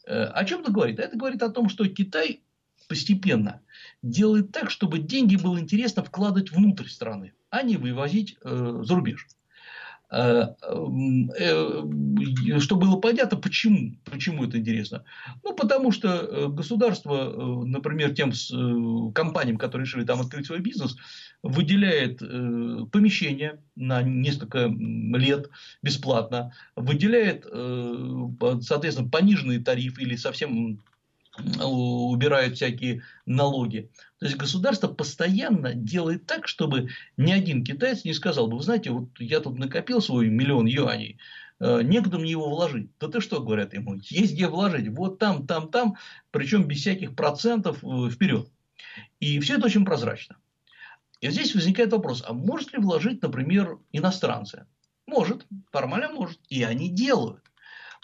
О 0.05 0.45
чем 0.45 0.61
это 0.61 0.71
говорит? 0.71 0.99
Это 0.99 1.17
говорит 1.17 1.41
о 1.43 1.49
том, 1.49 1.69
что 1.69 1.87
Китай 1.87 2.41
постепенно 2.87 3.61
делает 4.01 4.51
так, 4.51 4.69
чтобы 4.69 4.99
деньги 4.99 5.35
было 5.35 5.59
интересно 5.59 6.03
вкладывать 6.03 6.51
внутрь 6.51 6.87
страны, 6.87 7.33
а 7.49 7.63
не 7.63 7.77
вывозить 7.77 8.37
за 8.43 8.95
рубеж. 8.95 9.27
Э, 10.11 10.47
э, 11.39 12.59
чтобы 12.59 12.87
было 12.87 12.97
понятно, 12.97 13.37
почему, 13.37 13.95
почему 14.03 14.43
это 14.43 14.57
интересно. 14.57 15.05
Ну, 15.41 15.55
потому 15.55 15.91
что 15.91 16.09
э, 16.09 16.47
государство, 16.49 17.63
например, 17.65 18.13
тем 18.13 18.33
компаниям, 19.13 19.57
которые 19.57 19.85
решили 19.85 20.03
там 20.03 20.19
открыть 20.19 20.47
свой 20.47 20.59
бизнес, 20.59 20.97
выделяет 21.43 22.19
помещение 22.91 23.61
на 23.75 24.01
несколько 24.03 24.67
лет 24.67 25.49
бесплатно, 25.81 26.53
выделяет, 26.75 27.45
соответственно, 28.63 29.09
пониженный 29.09 29.59
тариф 29.59 29.97
или 29.97 30.15
совсем 30.15 30.79
убирают 31.37 32.55
всякие 32.55 33.03
налоги. 33.25 33.89
То 34.19 34.25
есть 34.25 34.37
государство 34.37 34.87
постоянно 34.87 35.73
делает 35.73 36.25
так, 36.25 36.47
чтобы 36.47 36.89
ни 37.17 37.31
один 37.31 37.63
китаец 37.63 38.03
не 38.03 38.13
сказал 38.13 38.47
бы, 38.47 38.57
вы 38.57 38.63
знаете, 38.63 38.91
вот 38.91 39.09
я 39.17 39.39
тут 39.39 39.57
накопил 39.57 40.01
свой 40.01 40.29
миллион 40.29 40.65
юаней, 40.65 41.19
э, 41.59 41.81
некуда 41.83 42.19
мне 42.19 42.31
его 42.31 42.49
вложить. 42.49 42.89
Да 42.99 43.07
ты 43.07 43.21
что, 43.21 43.41
говорят 43.41 43.73
ему, 43.73 43.95
есть 44.03 44.33
где 44.33 44.47
вложить, 44.47 44.89
вот 44.89 45.19
там, 45.19 45.47
там, 45.47 45.69
там, 45.69 45.95
причем 46.31 46.65
без 46.65 46.81
всяких 46.81 47.15
процентов 47.15 47.83
э, 47.83 48.09
вперед. 48.09 48.49
И 49.19 49.39
все 49.39 49.57
это 49.57 49.67
очень 49.67 49.85
прозрачно. 49.85 50.37
И 51.21 51.29
здесь 51.29 51.53
возникает 51.53 51.91
вопрос, 51.91 52.23
а 52.27 52.33
может 52.33 52.73
ли 52.73 52.79
вложить, 52.79 53.21
например, 53.21 53.77
иностранцы? 53.91 54.65
Может, 55.05 55.45
формально 55.71 56.09
может. 56.09 56.39
И 56.49 56.63
они 56.63 56.89
делают. 56.89 57.50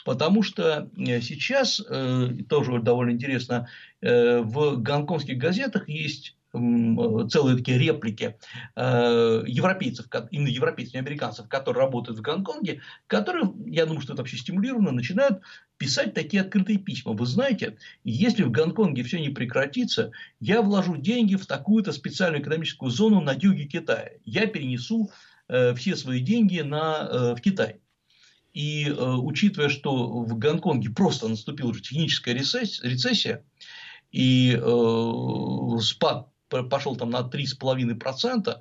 Потому 0.07 0.41
что 0.41 0.89
э, 0.95 1.19
сейчас, 1.19 1.81
э, 1.81 2.29
тоже 2.47 2.79
довольно 2.79 3.11
интересно, 3.11 3.67
э, 3.99 4.39
в 4.39 4.77
гонконгских 4.77 5.37
газетах 5.37 5.89
есть 5.89 6.37
целые 6.53 7.57
такие 7.57 7.77
реплики 7.77 8.37
европейцев, 8.75 10.07
именно 10.31 10.47
европейцев, 10.47 10.93
не 10.93 11.01
американцев, 11.01 11.49
которые 11.49 11.83
работают 11.83 12.17
в 12.17 12.21
Гонконге, 12.21 12.79
которые, 13.07 13.51
я 13.65 13.85
думаю, 13.85 14.01
что 14.01 14.13
это 14.13 14.21
вообще 14.21 14.37
стимулировано, 14.37 14.91
начинают 14.91 15.41
писать 15.77 16.13
такие 16.13 16.41
открытые 16.41 16.79
письма. 16.79 17.11
Вы 17.11 17.25
знаете, 17.25 17.77
если 18.05 18.43
в 18.43 18.49
Гонконге 18.49 19.03
все 19.03 19.19
не 19.19 19.29
прекратится, 19.29 20.11
я 20.39 20.61
вложу 20.61 20.95
деньги 20.95 21.35
в 21.35 21.45
такую-то 21.45 21.91
специальную 21.91 22.41
экономическую 22.41 22.89
зону 22.91 23.19
на 23.19 23.33
юге 23.33 23.65
Китая. 23.65 24.11
Я 24.23 24.47
перенесу 24.47 25.11
все 25.47 25.95
свои 25.97 26.21
деньги 26.21 26.61
на, 26.61 27.35
в 27.35 27.41
Китай. 27.41 27.81
И 28.57 28.89
э, 28.89 28.91
учитывая, 28.91 29.69
что 29.69 30.23
в 30.23 30.35
Гонконге 30.35 30.89
просто 30.89 31.27
наступила 31.27 31.69
уже 31.69 31.83
техническая 31.83 32.33
рецессия, 32.33 33.43
и 34.11 34.59
э, 34.59 35.79
спад 35.79 36.29
пошел 36.49 36.95
там 36.95 37.11
на 37.11 37.19
3,5%, 37.19 38.57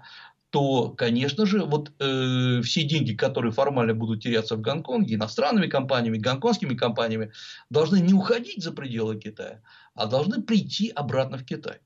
то, 0.50 0.90
конечно 0.90 1.46
же, 1.46 1.64
вот 1.64 1.92
э, 1.98 2.60
все 2.62 2.82
деньги, 2.82 3.14
которые 3.14 3.52
формально 3.52 3.94
будут 3.94 4.22
теряться 4.22 4.56
в 4.56 4.60
Гонконге, 4.60 5.14
иностранными 5.14 5.66
компаниями, 5.66 6.18
гонконгскими 6.18 6.74
компаниями, 6.74 7.32
должны 7.70 7.98
не 7.98 8.12
уходить 8.12 8.62
за 8.62 8.72
пределы 8.72 9.18
Китая, 9.18 9.62
а 9.94 10.04
должны 10.04 10.42
прийти 10.42 10.90
обратно 10.90 11.38
в 11.38 11.46
Китай. 11.46 11.78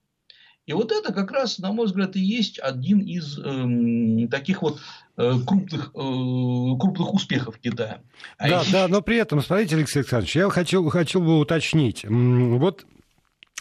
И 0.70 0.72
вот 0.72 0.92
это 0.92 1.12
как 1.12 1.32
раз, 1.32 1.58
на 1.58 1.72
мой 1.72 1.86
взгляд, 1.86 2.14
и 2.14 2.20
есть 2.20 2.60
один 2.60 3.00
из 3.00 3.40
э, 3.40 4.28
таких 4.28 4.62
вот 4.62 4.78
э, 5.16 5.32
крупных, 5.44 5.88
э, 5.88 6.78
крупных 6.78 7.12
успехов 7.12 7.58
Китая. 7.58 7.98
А 8.38 8.48
да, 8.48 8.60
еще... 8.60 8.70
да, 8.70 8.86
но 8.86 9.02
при 9.02 9.16
этом, 9.16 9.42
смотрите, 9.42 9.74
Алексей 9.74 9.98
Александрович, 9.98 10.36
я 10.36 10.48
хочу, 10.48 10.88
хочу 10.88 11.20
бы 11.20 11.40
уточнить. 11.40 12.04
Вот 12.08 12.86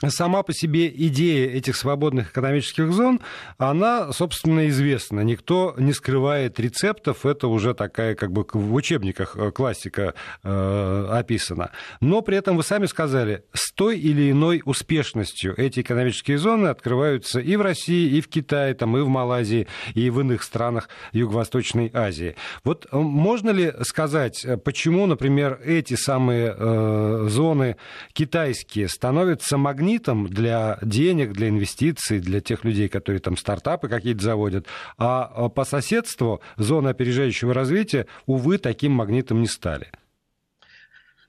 сама 0.08 0.44
по 0.44 0.54
себе 0.54 0.88
идея 0.88 1.50
этих 1.50 1.76
свободных 1.76 2.32
экономических 2.32 2.92
зон, 2.92 3.20
она, 3.58 4.12
собственно, 4.14 4.70
известна. 4.70 5.22
Никто 5.22 5.76
не 5.78 5.94
скрывает 5.94 6.60
рецептов, 6.60 7.26
это 7.26 7.48
уже 7.48 7.74
такая, 7.74 8.16
как 8.16 8.32
бы 8.32 8.46
в 8.52 8.74
учебниках 8.74 9.36
э, 9.36 9.52
классика 9.52 10.14
э, 10.44 11.08
описана. 11.12 11.72
Но 12.00 12.22
при 12.22 12.38
этом 12.38 12.56
вы 12.56 12.64
сами 12.64 12.86
сказали, 12.86 13.44
с 13.54 13.74
той 13.74 14.00
или 14.00 14.32
иной 14.32 14.62
успешностью 14.64 15.54
эти 15.58 15.82
экономические 15.82 16.38
зоны 16.38 16.68
открываются 16.68 17.40
и 17.40 17.56
в 17.58 17.62
России, 17.62 18.18
и 18.18 18.22
в 18.22 18.30
Китае, 18.30 18.74
там, 18.76 18.96
и 18.98 19.02
в 19.02 19.10
Малайзии, 19.10 19.68
и 19.96 20.10
в 20.10 20.22
иных 20.22 20.44
странах 20.44 20.88
Юго-Восточной 21.12 21.92
Азии. 21.94 22.36
Вот 22.64 22.88
э, 22.90 22.98
можно 22.98 23.50
ли 23.50 23.74
сказать, 23.82 24.46
э, 24.46 24.56
почему, 24.56 25.06
например, 25.08 25.60
эти 25.66 25.96
самые 25.96 26.56
э, 26.58 27.26
зоны 27.28 27.76
китайские 28.14 28.88
становятся 28.88 29.58
магнитными 29.58 29.89
магнитом 29.90 30.28
для 30.28 30.78
денег, 30.82 31.34
для 31.34 31.50
инвестиций, 31.50 32.20
для 32.20 32.42
тех 32.42 32.64
людей, 32.64 32.90
которые 32.90 33.20
там 33.22 33.38
стартапы 33.38 33.88
какие-то 33.88 34.24
заводят, 34.24 34.68
а, 34.98 35.24
а 35.24 35.50
по 35.50 35.66
соседству 35.66 36.42
зоны 36.58 36.90
опережающего 36.90 37.54
развития, 37.54 38.06
увы, 38.26 38.58
таким 38.58 38.92
магнитом 38.92 39.42
не 39.42 39.48
стали. 39.48 39.92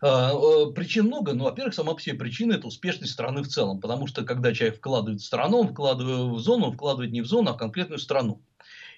А, 0.03 0.33
э, 0.33 0.73
причин 0.73 1.07
много, 1.07 1.33
но, 1.33 1.45
во-первых, 1.45 1.75
сама 1.75 1.95
по 1.95 2.01
себе 2.01 2.17
причина– 2.17 2.53
это 2.55 2.67
успешность 2.67 3.13
страны 3.13 3.43
в 3.43 3.49
целом, 3.49 3.81
потому 3.81 4.07
что, 4.07 4.25
когда 4.25 4.53
человек 4.53 4.79
вкладывает 4.79 5.21
в 5.21 5.25
страну, 5.25 5.61
он 5.61 5.69
вкладывает 5.69 6.33
в 6.33 6.39
зону, 6.39 6.67
он 6.67 6.73
вкладывает 6.73 7.13
не 7.13 7.23
в 7.23 7.27
зону, 7.27 7.51
а 7.51 7.55
в 7.55 7.59
конкретную 7.59 7.99
страну. 7.99 8.43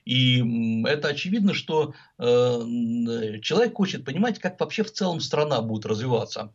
И 0.04 0.42
это 0.84 1.08
очевидно, 1.08 1.54
что 1.54 1.94
э, 2.18 2.24
человек 3.40 3.74
хочет 3.74 4.04
понимать, 4.04 4.40
как 4.40 4.58
вообще 4.58 4.82
в 4.82 4.92
целом 4.92 5.20
страна 5.20 5.62
будет 5.62 5.86
развиваться. 5.86 6.52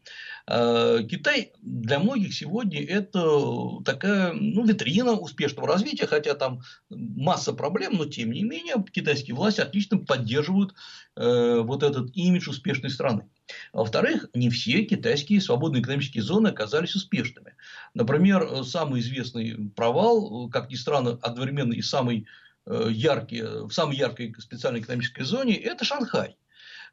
Э, 0.48 1.00
Китай 1.10 1.54
для 1.62 2.00
многих 2.00 2.34
сегодня 2.34 2.84
это 2.84 3.82
такая 3.86 4.34
ну, 4.34 4.66
витрина 4.66 5.14
успешного 5.14 5.68
развития, 5.68 6.08
хотя 6.08 6.34
там 6.36 6.62
масса 6.90 7.54
проблем, 7.54 7.96
но 7.96 8.06
тем 8.06 8.32
не 8.32 8.44
менее 8.44 8.84
китайские 8.92 9.36
власти 9.36 9.62
отлично 9.62 9.98
поддерживают 9.98 10.74
э, 11.16 11.62
вот 11.62 11.84
этот 11.84 12.16
имидж 12.16 12.50
успешной 12.50 12.92
страны. 12.92 13.30
Во-вторых, 13.72 14.30
не 14.34 14.50
все 14.50 14.84
китайские 14.84 15.40
свободные 15.40 15.82
экономические 15.82 16.22
зоны 16.22 16.50
оказались 16.50 16.96
успешными. 16.96 17.56
Например, 17.94 18.66
самый 18.66 19.00
известный 19.00 19.72
провал, 19.74 20.50
как 20.50 20.70
ни 20.70 20.76
странно, 20.76 21.18
одновременно 21.22 21.72
и 21.72 21.82
самый 21.82 22.28
яркие, 22.70 23.66
в 23.68 23.72
самой 23.72 23.96
яркой 23.98 24.34
специальной 24.40 24.82
экономической 24.82 25.24
зоне, 25.24 25.56
это 25.56 25.86
Шанхай. 25.86 26.38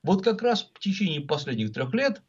Вот 0.05 0.23
как 0.23 0.43
раз 0.43 0.71
в 0.75 0.79
течение 0.81 1.23
последних 1.23 1.73
трех 1.73 1.95
лет 1.95 2.21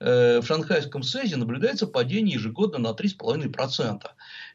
э, 0.00 0.40
в 0.40 0.46
шанхайском 0.46 1.02
СЭЗе 1.02 1.36
наблюдается 1.36 1.86
падение 1.86 2.34
ежегодно 2.34 2.78
на 2.78 2.88
3,5%. 2.88 4.02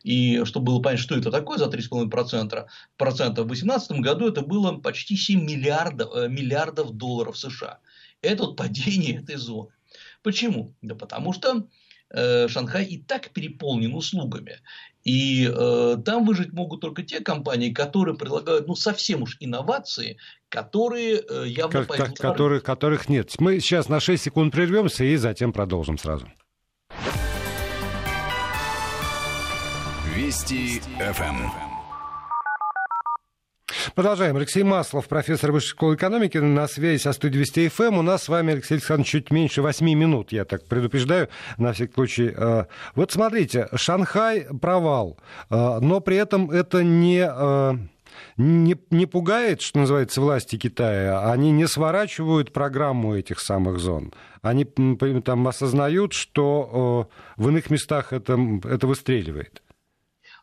И 0.04 0.44
чтобы 0.46 0.68
было 0.68 0.82
понять, 0.82 1.00
что 1.00 1.18
это 1.18 1.32
такое 1.32 1.58
за 1.58 1.66
3,5%, 1.66 2.68
процента, 2.96 3.42
в 3.42 3.48
2018 3.48 3.92
году 4.00 4.28
это 4.28 4.42
было 4.42 4.74
почти 4.78 5.18
7 5.18 5.44
миллиардов, 5.44 6.16
э, 6.16 6.30
миллиардов 6.30 6.92
долларов 6.92 7.36
США. 7.36 7.80
Это 8.22 8.44
вот 8.44 8.58
падение 8.58 9.22
этой 9.24 9.38
зоны. 9.38 9.72
Почему? 10.22 10.76
Да 10.84 10.94
потому 10.94 11.34
что 11.34 11.68
Э, 12.10 12.48
Шанхай 12.48 12.86
и 12.86 12.98
так 12.98 13.32
переполнен 13.32 13.94
услугами. 13.94 14.62
И 15.04 15.50
э, 15.50 15.98
там 16.06 16.26
выжить 16.26 16.54
могут 16.54 16.82
только 16.82 17.04
те 17.04 17.20
компании, 17.20 17.74
которые 17.74 18.18
предлагают 18.18 18.68
ну, 18.68 18.76
совсем 18.76 19.24
уж 19.24 19.38
инновации, 19.40 20.18
которые 20.50 21.22
э, 21.30 21.48
явно 21.48 21.80
как, 21.80 21.88
пойдут 21.88 22.18
которых, 22.18 22.64
которых 22.64 23.10
нет. 23.10 23.34
Мы 23.40 23.60
сейчас 23.60 23.90
на 23.90 24.00
6 24.00 24.24
секунд 24.24 24.54
прервемся 24.54 25.04
и 25.04 25.16
затем 25.18 25.52
продолжим 25.52 25.98
сразу. 25.98 26.30
Вести 30.16 30.82
ФМ. 31.00 31.67
Продолжаем. 33.96 34.36
Алексей 34.36 34.64
Маслов, 34.64 35.08
профессор 35.08 35.52
Высшей 35.52 35.70
школы 35.70 35.96
экономики, 35.96 36.38
на 36.38 36.68
связи 36.68 37.02
со 37.02 37.14
студией 37.14 37.42
Вести 37.42 37.68
ФМ. 37.70 37.98
У 37.98 38.02
нас 38.02 38.24
с 38.24 38.30
вами, 38.30 38.54
Алексей 38.54 38.76
Александрович, 38.76 39.10
чуть 39.10 39.32
меньше 39.32 39.62
8 39.62 39.86
минут, 39.86 40.32
я 40.32 40.46
так 40.46 40.66
предупреждаю, 40.66 41.30
на 41.58 41.74
всякий 41.74 41.94
случай. 41.94 42.34
Э, 42.36 42.66
вот 42.96 43.12
смотрите, 43.12 43.68
Шанхай 43.76 44.48
провал, 44.62 45.18
э, 45.50 45.80
но 45.80 46.00
при 46.00 46.18
этом 46.18 46.52
это 46.52 46.84
не 46.84 47.28
э, 47.30 47.74
не, 48.38 48.76
не 48.90 49.06
пугает, 49.06 49.62
что 49.62 49.80
называется, 49.80 50.22
власти 50.22 50.58
Китая. 50.58 51.32
Они 51.32 51.52
не 51.52 51.68
сворачивают 51.68 52.54
программу 52.54 53.16
этих 53.16 53.40
самых 53.40 53.80
зон. 53.80 54.14
Они 54.42 54.66
там 54.66 55.48
осознают, 55.48 56.14
что 56.14 57.10
в 57.36 57.50
иных 57.50 57.70
местах 57.70 58.14
это, 58.14 58.40
это 58.64 58.88
выстреливает. 58.88 59.62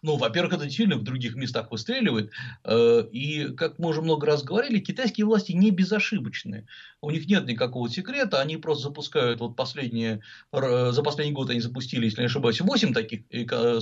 Ну, 0.05 0.17
во-первых, 0.17 0.53
это 0.53 0.65
действительно 0.65 0.99
в 0.99 1.03
других 1.03 1.35
местах 1.35 1.71
выстреливает. 1.71 2.31
Э, 2.63 3.05
и, 3.11 3.49
как 3.55 3.79
мы 3.79 3.89
уже 3.89 4.03
много 4.03 4.27
раз 4.27 4.43
говорили, 4.43 4.79
китайские 4.79 5.25
власти 5.25 5.53
не 5.53 5.71
безошибочны. 5.71 6.67
У 7.01 7.11
них 7.11 7.27
нет 7.27 7.47
никакого 7.47 7.89
секрета, 7.89 8.43
они 8.43 8.59
просто 8.59 8.89
запускают 8.89 9.41
вот 9.41 9.57
последние, 9.57 10.21
за 10.53 11.03
последний 11.03 11.33
год 11.33 11.49
они 11.49 11.61
запустили, 11.61 12.05
если 12.05 12.21
не 12.21 12.27
ошибаюсь, 12.27 12.61
8 12.61 12.93
таких 12.93 13.23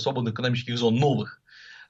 свободных 0.00 0.35
экономических 0.35 0.78
зон 0.78 0.94
новых. 0.94 1.42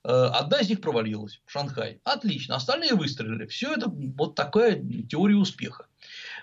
Э, 0.05 0.31
одна 0.33 0.59
из 0.61 0.69
них 0.69 0.81
провалилась, 0.81 1.41
Шанхай. 1.47 2.01
Отлично, 2.05 2.57
остальные 2.57 2.95
выстрелили. 2.95 3.47
Все 3.47 3.73
это 3.75 3.89
вот 3.89 4.35
такая 4.35 4.83
теория 5.09 5.37
успеха. 5.37 5.87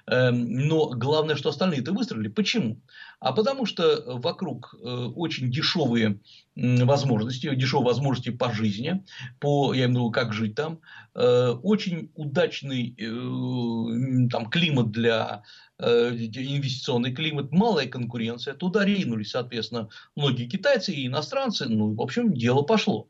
Эм, 0.05 0.67
но 0.67 0.89
главное, 0.89 1.35
что 1.35 1.49
остальные 1.49 1.81
это 1.81 1.91
выстрелили. 1.91 2.29
Почему? 2.29 2.81
А 3.19 3.33
потому 3.33 3.65
что 3.65 4.03
вокруг 4.05 4.73
э, 4.73 4.87
очень 4.87 5.51
дешевые 5.51 6.19
возможности, 6.55 7.53
дешевые 7.53 7.87
возможности 7.87 8.29
по 8.29 8.51
жизни, 8.51 9.03
по, 9.39 9.73
я 9.73 9.85
имею 9.85 9.89
в 9.89 9.93
виду, 10.03 10.11
как 10.11 10.33
жить 10.33 10.55
там, 10.55 10.79
э, 11.15 11.49
очень 11.49 12.11
удачный 12.15 12.95
э, 12.97 14.29
там, 14.29 14.49
климат 14.49 14.91
для 14.91 15.43
инвестиционный 15.81 17.13
климат, 17.13 17.53
малая 17.53 17.87
конкуренция, 17.87 18.53
туда 18.53 18.83
ринулись, 18.83 19.29
соответственно, 19.31 19.87
многие 20.13 20.45
китайцы 20.45 20.91
и 20.91 21.07
иностранцы, 21.07 21.69
ну, 21.69 21.93
в 21.93 22.01
общем, 22.01 22.33
дело 22.33 22.63
пошло. 22.63 23.07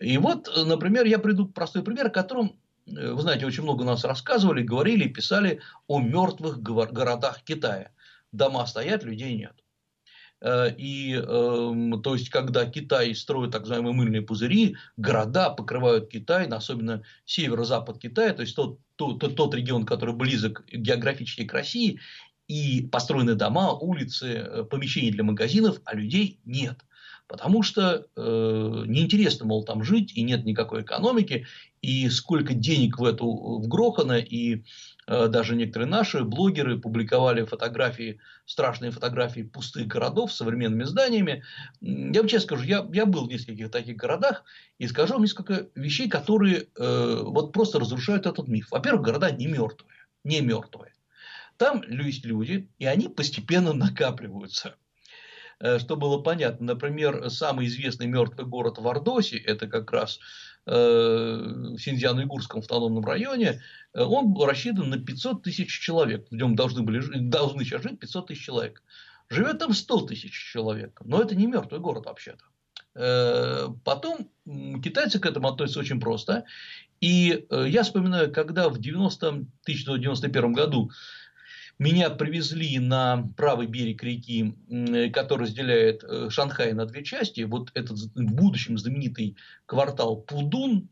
И 0.00 0.18
вот, 0.18 0.50
например, 0.66 1.04
я 1.04 1.20
приду 1.20 1.46
простой 1.46 1.84
пример, 1.84 2.08
о 2.08 2.10
котором 2.10 2.56
Э, 2.86 3.12
вы 3.12 3.22
знаете, 3.22 3.46
очень 3.46 3.62
много 3.62 3.84
нас 3.84 4.04
рассказывали, 4.04 4.62
говорили, 4.62 5.08
писали 5.08 5.60
о 5.86 6.00
мертвых 6.00 6.60
городах 6.60 7.42
Китая. 7.42 7.90
Дома 8.32 8.66
стоят, 8.66 9.04
людей 9.04 9.36
нет. 9.36 9.54
Э, 10.40 10.74
и, 10.76 11.14
эм, 11.14 12.02
то 12.02 12.14
есть, 12.14 12.28
когда 12.30 12.66
Китай 12.66 13.14
строит 13.14 13.52
так 13.52 13.62
называемые 13.62 13.94
мыльные 13.94 14.22
пузыри, 14.22 14.76
города 14.96 15.50
покрывают 15.50 16.10
Китай, 16.10 16.46
особенно 16.48 17.02
северо-запад 17.24 17.98
Китая, 17.98 18.32
то 18.32 18.42
есть 18.42 18.56
тот, 18.56 18.80
тот, 18.96 19.36
тот 19.36 19.54
регион, 19.54 19.86
который 19.86 20.14
близок 20.14 20.64
географически 20.72 21.44
к 21.44 21.52
России, 21.52 22.00
и 22.48 22.88
построены 22.90 23.34
дома, 23.34 23.72
улицы, 23.72 24.26
э, 24.26 24.64
помещения 24.64 25.12
для 25.12 25.22
магазинов, 25.24 25.80
а 25.84 25.94
людей 25.94 26.40
нет. 26.44 26.78
Потому 27.28 27.62
что 27.62 28.06
э, 28.14 28.84
неинтересно, 28.86 29.46
мол, 29.46 29.64
там 29.64 29.84
жить, 29.84 30.12
и 30.14 30.22
нет 30.22 30.44
никакой 30.44 30.82
экономики, 30.82 31.46
и 31.80 32.10
сколько 32.10 32.52
денег 32.52 32.98
в 32.98 33.04
эту 33.04 33.26
вгрохано, 33.58 34.18
и 34.18 34.64
даже 35.06 35.56
некоторые 35.56 35.88
наши 35.88 36.22
блогеры 36.22 36.78
публиковали 36.78 37.44
фотографии, 37.44 38.20
страшные 38.46 38.90
фотографии 38.90 39.42
пустых 39.42 39.86
городов 39.86 40.32
с 40.32 40.36
современными 40.36 40.84
зданиями. 40.84 41.42
Я 41.80 42.20
вам 42.20 42.28
честно 42.28 42.46
скажу, 42.46 42.64
я, 42.64 42.86
я 42.92 43.06
был 43.06 43.26
в 43.26 43.28
нескольких 43.28 43.70
таких 43.70 43.96
городах, 43.96 44.44
и 44.78 44.86
скажу 44.86 45.14
вам 45.14 45.22
несколько 45.22 45.68
вещей, 45.74 46.08
которые 46.08 46.68
э, 46.76 47.22
вот 47.24 47.52
просто 47.52 47.80
разрушают 47.80 48.26
этот 48.26 48.48
миф. 48.48 48.68
Во-первых, 48.70 49.02
города 49.02 49.30
не 49.30 49.46
мертвые, 49.46 50.06
не 50.24 50.40
мертвые. 50.40 50.92
Там 51.56 51.82
есть 51.88 52.24
люди, 52.24 52.68
и 52.78 52.86
они 52.86 53.08
постепенно 53.08 53.72
накапливаются. 53.72 54.76
Э, 55.60 55.78
что 55.78 55.96
было 55.96 56.18
понятно. 56.18 56.66
Например, 56.66 57.30
самый 57.30 57.66
известный 57.66 58.06
мертвый 58.06 58.46
город 58.46 58.78
в 58.78 58.86
Ордосе, 58.86 59.38
это 59.38 59.68
как 59.68 59.92
раз 59.92 60.18
э, 60.18 60.20
в 60.64 61.78
Синьцзян-Уйгурском 61.78 62.60
автономном 62.60 63.04
районе, 63.04 63.60
э, 63.94 64.02
он 64.02 64.36
рассчитан 64.40 64.90
на 64.90 64.98
500 64.98 65.42
тысяч 65.42 65.80
человек. 65.80 66.26
В 66.30 66.34
нем 66.34 66.54
должны, 66.54 66.82
были, 66.82 67.02
должны 67.18 67.64
сейчас 67.64 67.82
жить 67.82 67.98
500 67.98 68.28
тысяч 68.28 68.44
человек. 68.44 68.82
Живет 69.28 69.58
там 69.58 69.72
100 69.72 70.06
тысяч 70.06 70.32
человек. 70.32 71.00
Но 71.04 71.20
это 71.20 71.34
не 71.34 71.46
мертвый 71.46 71.80
город 71.80 72.06
вообще-то. 72.06 72.44
Потом 73.84 74.28
китайцы 74.82 75.18
к 75.18 75.24
этому 75.24 75.48
относятся 75.48 75.80
очень 75.80 75.98
просто. 75.98 76.44
И 77.00 77.46
я 77.50 77.82
вспоминаю, 77.84 78.30
когда 78.30 78.68
в 78.68 78.78
90, 78.78 79.26
1991 79.26 80.52
году 80.52 80.90
меня 81.82 82.10
привезли 82.10 82.78
на 82.78 83.28
правый 83.36 83.66
берег 83.66 84.02
реки, 84.02 84.54
который 85.12 85.42
разделяет 85.42 86.04
э, 86.04 86.30
Шанхай 86.30 86.72
на 86.72 86.86
две 86.86 87.02
части. 87.04 87.42
Вот 87.42 87.70
этот 87.74 87.98
в 87.98 88.32
будущем 88.32 88.78
знаменитый 88.78 89.36
квартал 89.66 90.16
Пудун. 90.16 90.88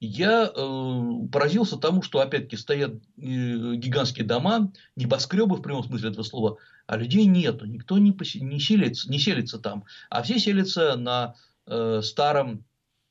я 0.00 0.50
э, 0.54 1.28
поразился 1.30 1.76
тому, 1.76 2.02
что 2.02 2.20
опять-таки 2.20 2.56
стоят 2.56 2.94
э, 2.94 3.00
гигантские 3.18 4.26
дома, 4.26 4.72
небоскребы 4.96 5.56
в 5.56 5.62
прямом 5.62 5.84
смысле 5.84 6.10
этого 6.10 6.24
слова, 6.24 6.56
а 6.86 6.96
людей 6.96 7.26
нету, 7.26 7.66
никто 7.66 7.98
не, 7.98 8.12
поси, 8.12 8.40
не, 8.40 8.58
селится, 8.58 9.10
не 9.10 9.18
селится 9.18 9.58
там, 9.58 9.84
а 10.08 10.22
все 10.22 10.38
селятся 10.38 10.96
на 10.96 11.34
э, 11.66 12.00
старом 12.02 12.64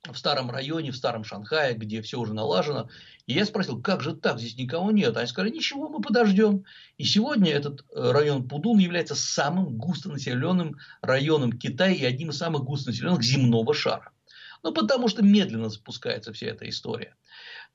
в 0.07 0.15
старом 0.17 0.49
районе, 0.49 0.91
в 0.91 0.95
старом 0.95 1.23
Шанхае, 1.23 1.75
где 1.75 2.01
все 2.01 2.19
уже 2.19 2.33
налажено. 2.33 2.89
И 3.29 3.33
я 3.33 3.45
спросил, 3.45 3.79
как 3.79 4.01
же 4.01 4.15
так, 4.15 4.39
здесь 4.39 4.57
никого 4.57 4.89
нет. 4.89 5.15
Они 5.15 5.27
сказали, 5.27 5.51
ничего, 5.51 5.87
мы 5.87 6.01
подождем. 6.01 6.65
И 6.97 7.03
сегодня 7.03 7.51
этот 7.51 7.85
э, 7.93 8.11
район 8.11 8.47
Пудун 8.47 8.79
является 8.79 9.13
самым 9.13 9.77
густонаселенным 9.77 10.77
районом 11.03 11.51
Китая 11.51 11.93
и 11.93 12.03
одним 12.05 12.31
из 12.31 12.37
самых 12.39 12.63
густонаселенных 12.63 13.21
земного 13.21 13.75
шара. 13.75 14.09
Ну, 14.63 14.73
потому 14.73 15.09
что 15.09 15.23
медленно 15.23 15.69
запускается 15.69 16.33
вся 16.33 16.47
эта 16.47 16.67
история. 16.67 17.15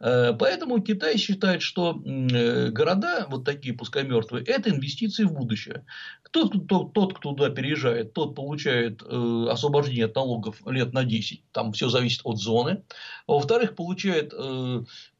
Э, 0.01 0.33
поэтому 0.37 0.83
Китай 0.83 1.19
считает, 1.19 1.63
что 1.63 2.03
э, 2.05 2.71
города, 2.71 3.27
вот 3.29 3.45
такие 3.45 3.77
пускай 3.77 4.03
мертвые, 4.03 4.45
это 4.45 4.71
инвестиции 4.71 5.23
в 5.23 5.35
будущее. 5.35 5.87
Тот, 6.33 6.65
кто, 6.65 6.83
тот, 6.83 7.17
кто 7.17 7.33
туда 7.33 7.49
переезжает, 7.51 8.13
тот 8.13 8.35
получает 8.35 9.05
освобождение 9.05 10.07
от 10.07 10.17
налогов 10.17 10.61
лет 10.67 10.93
на 10.93 11.05
10. 11.05 11.45
Там 11.53 11.73
все 11.73 11.89
зависит 11.89 12.23
от 12.25 12.39
зоны. 12.39 12.83
во-вторых, 13.29 13.77
получает 13.77 14.35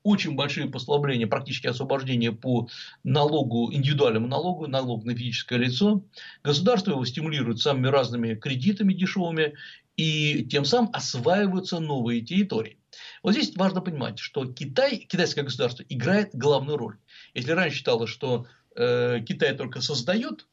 очень 0.05 0.37
большие 0.37 0.69
послабления, 0.69 1.27
практически 1.27 1.67
освобождение 1.67 2.31
по 2.31 2.69
налогу, 3.03 3.73
индивидуальному 3.73 4.29
налогу, 4.29 4.69
налог 4.69 5.05
на 5.05 5.17
физическое 5.17 5.59
лицо. 5.59 6.05
Государство 6.45 6.93
его 6.93 7.05
стимулирует 7.05 7.59
самыми 7.59 7.89
разными 7.89 8.35
кредитами 8.35 8.93
дешевыми 8.93 9.55
и 9.97 10.45
тем 10.45 10.65
самым 10.67 10.91
осваиваются 10.93 11.81
новые 11.81 12.21
территории. 12.21 12.79
Вот 13.23 13.33
здесь 13.33 13.57
важно 13.57 13.81
понимать, 13.81 14.19
что 14.19 14.45
Китай, 14.45 14.99
китайское 14.99 15.43
государство 15.43 15.85
играет 15.89 16.35
главную 16.35 16.77
роль. 16.77 16.99
Если 17.33 17.53
раньше 17.53 17.79
считалось, 17.79 18.11
что 18.11 18.47
э, 18.77 19.21
Китай 19.27 19.57
только 19.57 19.81
создает 19.81 20.47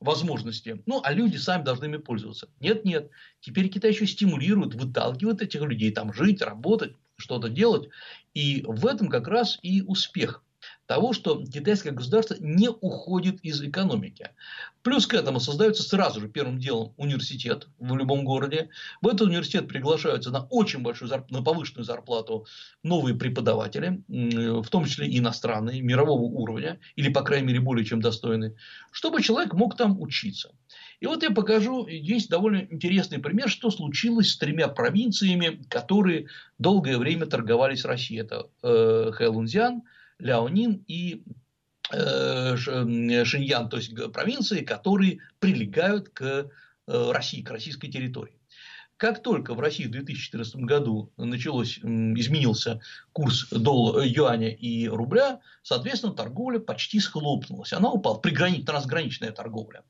возможности, 0.00 0.82
ну, 0.86 1.00
а 1.04 1.12
люди 1.12 1.36
сами 1.36 1.62
должны 1.62 1.84
ими 1.86 1.98
пользоваться. 1.98 2.48
Нет, 2.60 2.84
нет. 2.84 3.10
Теперь 3.40 3.68
Китай 3.68 3.90
еще 3.90 4.06
стимулирует, 4.06 4.74
выталкивает 4.74 5.42
этих 5.42 5.60
людей 5.60 5.92
там 5.92 6.12
жить, 6.12 6.42
работать, 6.42 6.94
что-то 7.16 7.48
делать. 7.48 7.88
И 8.34 8.64
в 8.66 8.86
этом 8.86 9.08
как 9.08 9.28
раз 9.28 9.58
и 9.62 9.82
успех 9.82 10.42
того, 10.86 11.12
что 11.12 11.44
китайское 11.44 11.92
государство 11.92 12.36
не 12.40 12.68
уходит 12.68 13.40
из 13.42 13.62
экономики. 13.62 14.30
Плюс 14.82 15.06
к 15.06 15.14
этому 15.14 15.40
создается 15.40 15.82
сразу 15.82 16.20
же 16.20 16.28
первым 16.28 16.58
делом 16.58 16.94
университет 16.96 17.68
в 17.78 17.94
любом 17.96 18.24
городе. 18.24 18.70
В 19.00 19.08
этот 19.08 19.22
университет 19.22 19.68
приглашаются 19.68 20.30
на 20.30 20.46
очень 20.50 20.80
большую, 20.80 21.10
на 21.30 21.42
повышенную 21.42 21.84
зарплату 21.84 22.46
новые 22.82 23.14
преподаватели, 23.14 24.02
в 24.08 24.68
том 24.68 24.84
числе 24.84 25.18
иностранные, 25.18 25.82
мирового 25.82 26.22
уровня, 26.22 26.80
или, 26.96 27.10
по 27.10 27.22
крайней 27.22 27.48
мере, 27.48 27.60
более 27.60 27.84
чем 27.84 28.00
достойные, 28.00 28.56
чтобы 28.90 29.22
человек 29.22 29.54
мог 29.54 29.76
там 29.76 30.00
учиться. 30.00 30.50
И 31.00 31.06
вот 31.06 31.22
я 31.22 31.30
покажу, 31.30 31.86
есть 31.86 32.30
довольно 32.30 32.66
интересный 32.70 33.18
пример, 33.18 33.48
что 33.48 33.70
случилось 33.70 34.30
с 34.30 34.38
тремя 34.38 34.68
провинциями, 34.68 35.62
которые 35.68 36.28
долгое 36.58 36.98
время 36.98 37.26
торговались 37.26 37.80
с 37.80 37.84
Россией. 37.84 38.20
Это 38.20 38.48
э, 38.62 39.10
Хэлунцзян, 39.12 39.82
Ляонин 40.18 40.84
и 40.86 41.22
э, 41.92 42.56
Шиньян, 42.56 43.68
то 43.68 43.76
есть 43.76 43.92
провинции, 44.12 44.64
которые 44.64 45.18
прилегают 45.40 46.10
к 46.10 46.22
э, 46.22 47.10
России, 47.12 47.42
к 47.42 47.50
российской 47.50 47.88
территории. 47.88 48.38
Как 48.96 49.22
только 49.22 49.54
в 49.54 49.60
России 49.60 49.86
в 49.86 49.90
2014 49.90 50.56
году 50.56 51.10
началось, 51.16 51.78
изменился 51.78 52.80
курс 53.12 53.48
доллара, 53.50 54.06
юаня 54.06 54.50
и 54.50 54.86
рубля, 54.86 55.40
соответственно, 55.62 56.14
торговля 56.14 56.60
почти 56.60 57.00
схлопнулась. 57.00 57.72
Она 57.72 57.90
упала, 57.90 58.18
приграничная, 58.18 58.66
трансграничная 58.66 59.32
торговля. 59.32 59.82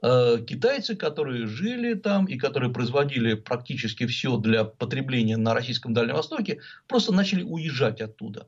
Э, 0.00 0.38
китайцы, 0.46 0.94
которые 0.94 1.46
жили 1.46 1.94
там 1.94 2.26
и 2.26 2.36
которые 2.36 2.72
производили 2.72 3.34
практически 3.34 4.06
все 4.06 4.36
для 4.36 4.64
потребления 4.64 5.36
на 5.36 5.54
российском 5.54 5.92
Дальнем 5.92 6.14
Востоке, 6.14 6.60
просто 6.86 7.12
начали 7.12 7.42
уезжать 7.42 8.00
оттуда. 8.00 8.46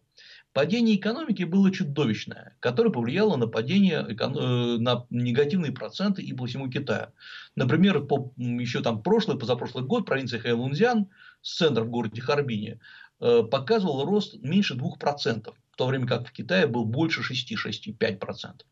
Падение 0.52 0.96
экономики 0.96 1.44
было 1.44 1.72
чудовищное, 1.72 2.56
которое 2.60 2.90
повлияло 2.90 3.36
на 3.36 3.48
падение, 3.48 4.06
э, 4.08 4.78
на 4.78 5.06
негативные 5.10 5.72
проценты 5.72 6.22
и 6.22 6.32
по 6.32 6.46
всему 6.46 6.70
Китаю. 6.70 7.08
Например, 7.56 8.00
по, 8.00 8.32
еще 8.36 8.80
там 8.80 9.02
прошлый, 9.02 9.38
позапрошлый 9.38 9.84
год 9.84 10.06
провинция 10.06 10.40
Хэйлунцзян 10.40 11.08
с 11.42 11.56
центром 11.56 11.88
в 11.88 11.90
городе 11.90 12.20
Харбине 12.20 12.78
э, 13.20 13.42
показывал 13.42 14.04
рост 14.04 14.40
меньше 14.40 14.74
2%, 14.74 15.52
в 15.72 15.76
то 15.76 15.86
время 15.86 16.06
как 16.06 16.28
в 16.28 16.32
Китае 16.32 16.68
был 16.68 16.84
больше 16.84 17.22
6-6,5%. 17.22 18.62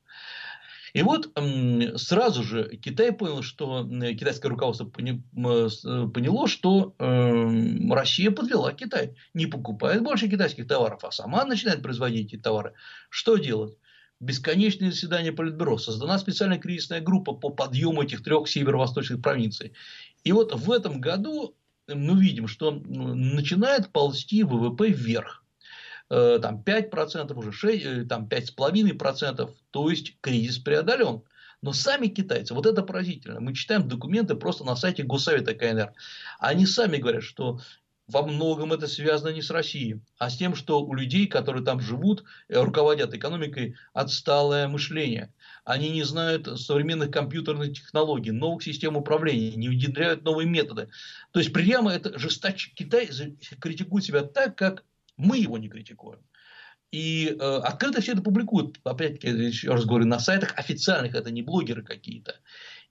И 0.93 1.03
вот 1.03 1.31
сразу 1.97 2.43
же 2.43 2.77
Китай 2.77 3.13
понял, 3.13 3.43
что 3.43 3.87
китайское 3.87 4.51
руководство 4.51 4.87
поняло, 4.87 6.49
что 6.49 6.95
эм, 6.99 7.93
Россия 7.93 8.31
подвела 8.31 8.73
Китай, 8.73 9.15
не 9.35 9.47
покупает 9.47 10.03
больше 10.03 10.29
китайских 10.29 10.67
товаров, 10.67 11.05
а 11.05 11.11
сама 11.11 11.45
начинает 11.45 11.83
производить 11.83 12.33
эти 12.33 12.41
товары. 12.41 12.75
Что 13.11 13.37
делать? 13.37 13.77
Бесконечное 14.21 14.91
заседание 14.91 15.33
Политбюро, 15.33 15.79
создана 15.79 16.19
специальная 16.19 16.59
кризисная 16.59 17.01
группа 17.01 17.35
по 17.35 17.51
подъему 17.51 18.03
этих 18.03 18.25
трех 18.25 18.49
северо-восточных 18.49 19.23
провинций. 19.23 19.75
И 20.25 20.33
вот 20.33 20.53
в 20.53 20.73
этом 20.73 21.01
году 21.01 21.55
мы 21.87 22.21
видим, 22.21 22.49
что 22.49 22.73
начинает 22.73 23.93
ползти 23.93 24.43
ВВП 24.43 24.89
вверх. 24.89 25.38
Э, 26.11 26.39
там 26.41 26.63
5%, 26.65 27.37
уже 27.37 27.53
6, 27.53 27.85
э, 27.85 28.05
там 28.05 28.27
5,5%, 28.29 29.51
то 29.71 29.91
есть 29.91 30.17
кризис 30.21 30.59
преодолен. 30.59 31.23
Но 31.61 31.73
сами 31.73 32.07
китайцы, 32.07 32.55
вот 32.55 32.67
это 32.67 32.83
поразительно, 32.83 33.41
мы 33.41 33.53
читаем 33.53 33.89
документы 33.89 34.35
просто 34.35 34.65
на 34.65 34.77
сайте 34.77 35.03
Госсовета 35.03 35.55
КНР, 35.55 35.93
они 36.39 36.67
сами 36.67 36.99
говорят, 36.99 37.25
что 37.25 37.61
во 38.07 38.23
многом 38.23 38.73
это 38.73 38.87
связано 38.87 39.35
не 39.35 39.43
с 39.43 39.51
Россией, 39.51 40.01
а 40.19 40.31
с 40.31 40.37
тем, 40.39 40.55
что 40.55 40.81
у 40.83 40.95
людей, 40.95 41.27
которые 41.27 41.63
там 41.63 41.81
живут, 41.81 42.25
э, 42.49 42.59
руководят 42.59 43.13
экономикой, 43.13 43.77
отсталое 43.93 44.67
мышление. 44.67 45.35
Они 45.65 45.91
не 45.91 46.05
знают 46.05 46.59
современных 46.59 47.11
компьютерных 47.11 47.75
технологий, 47.75 48.31
новых 48.31 48.63
систем 48.63 48.97
управления, 48.97 49.57
не 49.57 49.69
внедряют 49.69 50.25
новые 50.25 50.49
методы. 50.49 50.89
То 51.33 51.41
есть, 51.41 51.53
прямо 51.53 51.93
это 51.93 52.19
жесточ... 52.19 52.73
Китай 52.75 53.11
критикует 53.61 54.05
себя 54.07 54.23
так, 54.23 54.57
как 54.57 54.85
мы 55.19 55.39
его 55.39 55.59
не 55.59 55.69
критикуем. 55.69 56.21
И 56.91 57.37
э, 57.39 57.57
открыто 57.59 58.01
все 58.01 58.13
это 58.13 58.23
публикуют, 58.23 58.81
опять-таки, 58.85 59.29
еще 59.29 59.73
раз 59.73 59.85
говорю, 59.85 60.07
на 60.07 60.19
сайтах 60.19 60.55
официальных, 60.57 61.15
это 61.15 61.31
не 61.31 61.43
блогеры 61.43 61.83
какие-то. 61.83 62.37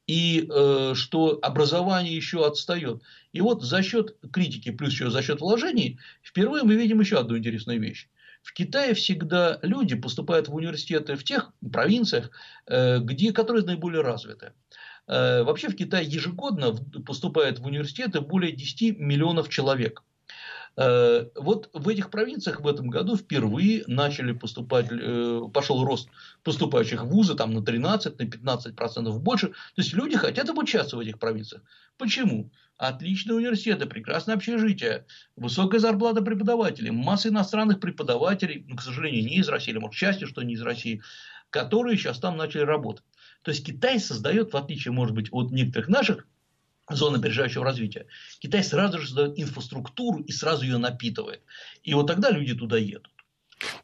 И 0.05 0.47
э, 0.49 0.93
что 0.93 1.39
образование 1.41 2.15
еще 2.15 2.45
отстает. 2.45 3.01
И 3.33 3.41
вот 3.41 3.63
за 3.63 3.81
счет 3.81 4.15
критики, 4.31 4.71
плюс 4.71 4.91
еще 4.91 5.09
за 5.09 5.23
счет 5.23 5.41
вложений, 5.41 5.99
впервые 6.21 6.63
мы 6.63 6.75
видим 6.75 6.99
еще 6.99 7.19
одну 7.19 7.37
интересную 7.37 7.81
вещь. 7.81 8.07
В 8.43 8.53
Китае 8.53 8.93
всегда 8.93 9.59
люди 9.63 9.95
поступают 9.95 10.47
в 10.47 10.55
университеты 10.55 11.15
в 11.15 11.23
тех 11.23 11.51
провинциях, 11.71 12.29
э, 12.67 12.99
где, 12.99 13.33
которые 13.33 13.65
наиболее 13.65 14.01
развиты. 14.01 14.53
Э, 15.07 15.43
вообще 15.43 15.69
в 15.69 15.75
Китае 15.75 16.07
ежегодно 16.07 16.75
поступает 17.05 17.59
в 17.59 17.65
университеты 17.65 18.21
более 18.21 18.51
10 18.51 18.99
миллионов 18.99 19.49
человек. 19.49 20.03
Э, 20.79 21.25
вот 21.35 21.71
в 21.73 21.87
этих 21.89 22.11
провинциях 22.11 22.61
в 22.61 22.67
этом 22.67 22.89
году 22.89 23.17
впервые 23.17 23.83
начали 23.87 24.31
поступать, 24.31 24.87
э, 24.91 25.41
пошел 25.51 25.83
рост 25.83 26.09
поступающих 26.43 27.03
в 27.03 27.07
вузы 27.07 27.33
там, 27.33 27.51
на 27.51 27.63
13, 27.63 28.19
на 28.19 28.25
15 28.27 28.75
процентов 28.75 29.19
больше. 29.21 29.47
То 29.47 29.81
есть 29.81 29.93
люди 29.93 30.15
хотят 30.15 30.47
обучаться 30.49 30.95
в 30.95 30.99
этих 30.99 31.17
провинциях. 31.17 31.63
Почему? 31.97 32.51
Отличные 32.77 33.37
университеты, 33.37 33.87
прекрасное 33.87 34.35
общежитие, 34.35 35.07
высокая 35.35 35.79
зарплата 35.79 36.21
преподавателей, 36.21 36.91
масса 36.91 37.29
иностранных 37.29 37.79
преподавателей, 37.79 38.63
ну, 38.67 38.75
к 38.75 38.83
сожалению, 38.83 39.23
не 39.23 39.37
из 39.37 39.49
России, 39.49 39.71
или 39.71 39.79
может 39.79 39.95
счастье, 39.95 40.27
что 40.27 40.43
не 40.43 40.53
из 40.53 40.61
России, 40.61 41.01
которые 41.49 41.97
сейчас 41.97 42.19
там 42.19 42.37
начали 42.37 42.61
работать. 42.61 43.03
То 43.41 43.49
есть 43.49 43.65
Китай 43.65 43.99
создает, 43.99 44.53
в 44.53 44.57
отличие, 44.57 44.91
может 44.91 45.15
быть, 45.15 45.29
от 45.31 45.49
некоторых 45.49 45.89
наших 45.89 46.27
зоны 46.89 47.17
опережающего 47.17 47.65
развития, 47.65 48.07
Китай 48.39 48.63
сразу 48.63 48.99
же 48.99 49.07
создает 49.07 49.39
инфраструктуру 49.39 50.21
и 50.21 50.31
сразу 50.31 50.63
ее 50.63 50.77
напитывает. 50.77 51.41
И 51.83 51.93
вот 51.93 52.07
тогда 52.07 52.29
люди 52.29 52.53
туда 52.53 52.77
едут. 52.77 53.11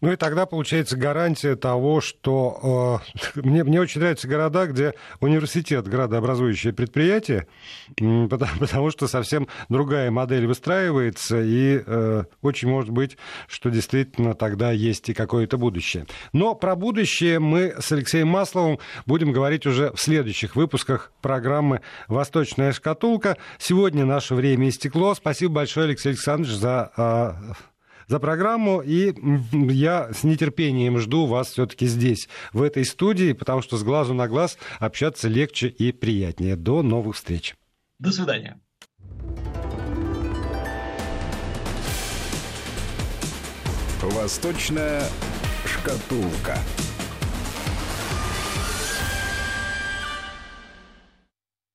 Ну 0.01 0.11
и 0.11 0.15
тогда 0.15 0.45
получается 0.45 0.97
гарантия 0.97 1.55
того, 1.55 2.01
что 2.01 3.01
э, 3.35 3.41
мне, 3.41 3.63
мне 3.63 3.81
очень 3.81 4.01
нравятся 4.01 4.27
города, 4.27 4.67
где 4.67 4.93
университет, 5.19 5.87
градообразующее 5.87 6.73
предприятие, 6.73 7.47
потому, 7.95 8.51
потому 8.59 8.91
что 8.91 9.07
совсем 9.07 9.47
другая 9.69 10.11
модель 10.11 10.45
выстраивается, 10.45 11.41
и 11.41 11.81
э, 11.85 12.23
очень 12.41 12.69
может 12.69 12.91
быть, 12.91 13.17
что 13.47 13.69
действительно 13.69 14.35
тогда 14.35 14.71
есть 14.71 15.09
и 15.09 15.13
какое-то 15.13 15.57
будущее. 15.57 16.05
Но 16.33 16.55
про 16.55 16.75
будущее 16.75 17.39
мы 17.39 17.75
с 17.79 17.91
Алексеем 17.91 18.27
Масловым 18.27 18.79
будем 19.05 19.31
говорить 19.31 19.65
уже 19.65 19.91
в 19.91 19.99
следующих 19.99 20.55
выпусках 20.55 21.11
программы 21.21 21.81
«Восточная 22.07 22.73
шкатулка». 22.73 23.37
Сегодня 23.57 24.05
наше 24.05 24.35
время 24.35 24.69
истекло. 24.69 25.15
Спасибо 25.15 25.53
большое, 25.55 25.87
Алексей 25.87 26.09
Александрович, 26.09 26.55
за... 26.55 26.91
Э, 26.97 27.53
за 28.07 28.19
программу. 28.19 28.81
И 28.81 29.13
я 29.51 30.11
с 30.13 30.23
нетерпением 30.23 30.99
жду 30.99 31.25
вас 31.25 31.51
все-таки 31.51 31.85
здесь, 31.87 32.29
в 32.51 32.61
этой 32.61 32.85
студии, 32.85 33.33
потому 33.33 33.61
что 33.61 33.77
с 33.77 33.83
глазу 33.83 34.13
на 34.13 34.27
глаз 34.27 34.57
общаться 34.79 35.27
легче 35.27 35.67
и 35.67 35.91
приятнее. 35.91 36.55
До 36.55 36.81
новых 36.81 37.15
встреч. 37.15 37.55
До 37.99 38.11
свидания. 38.11 38.59
Восточная 44.01 45.03
шкатулка. 45.65 46.57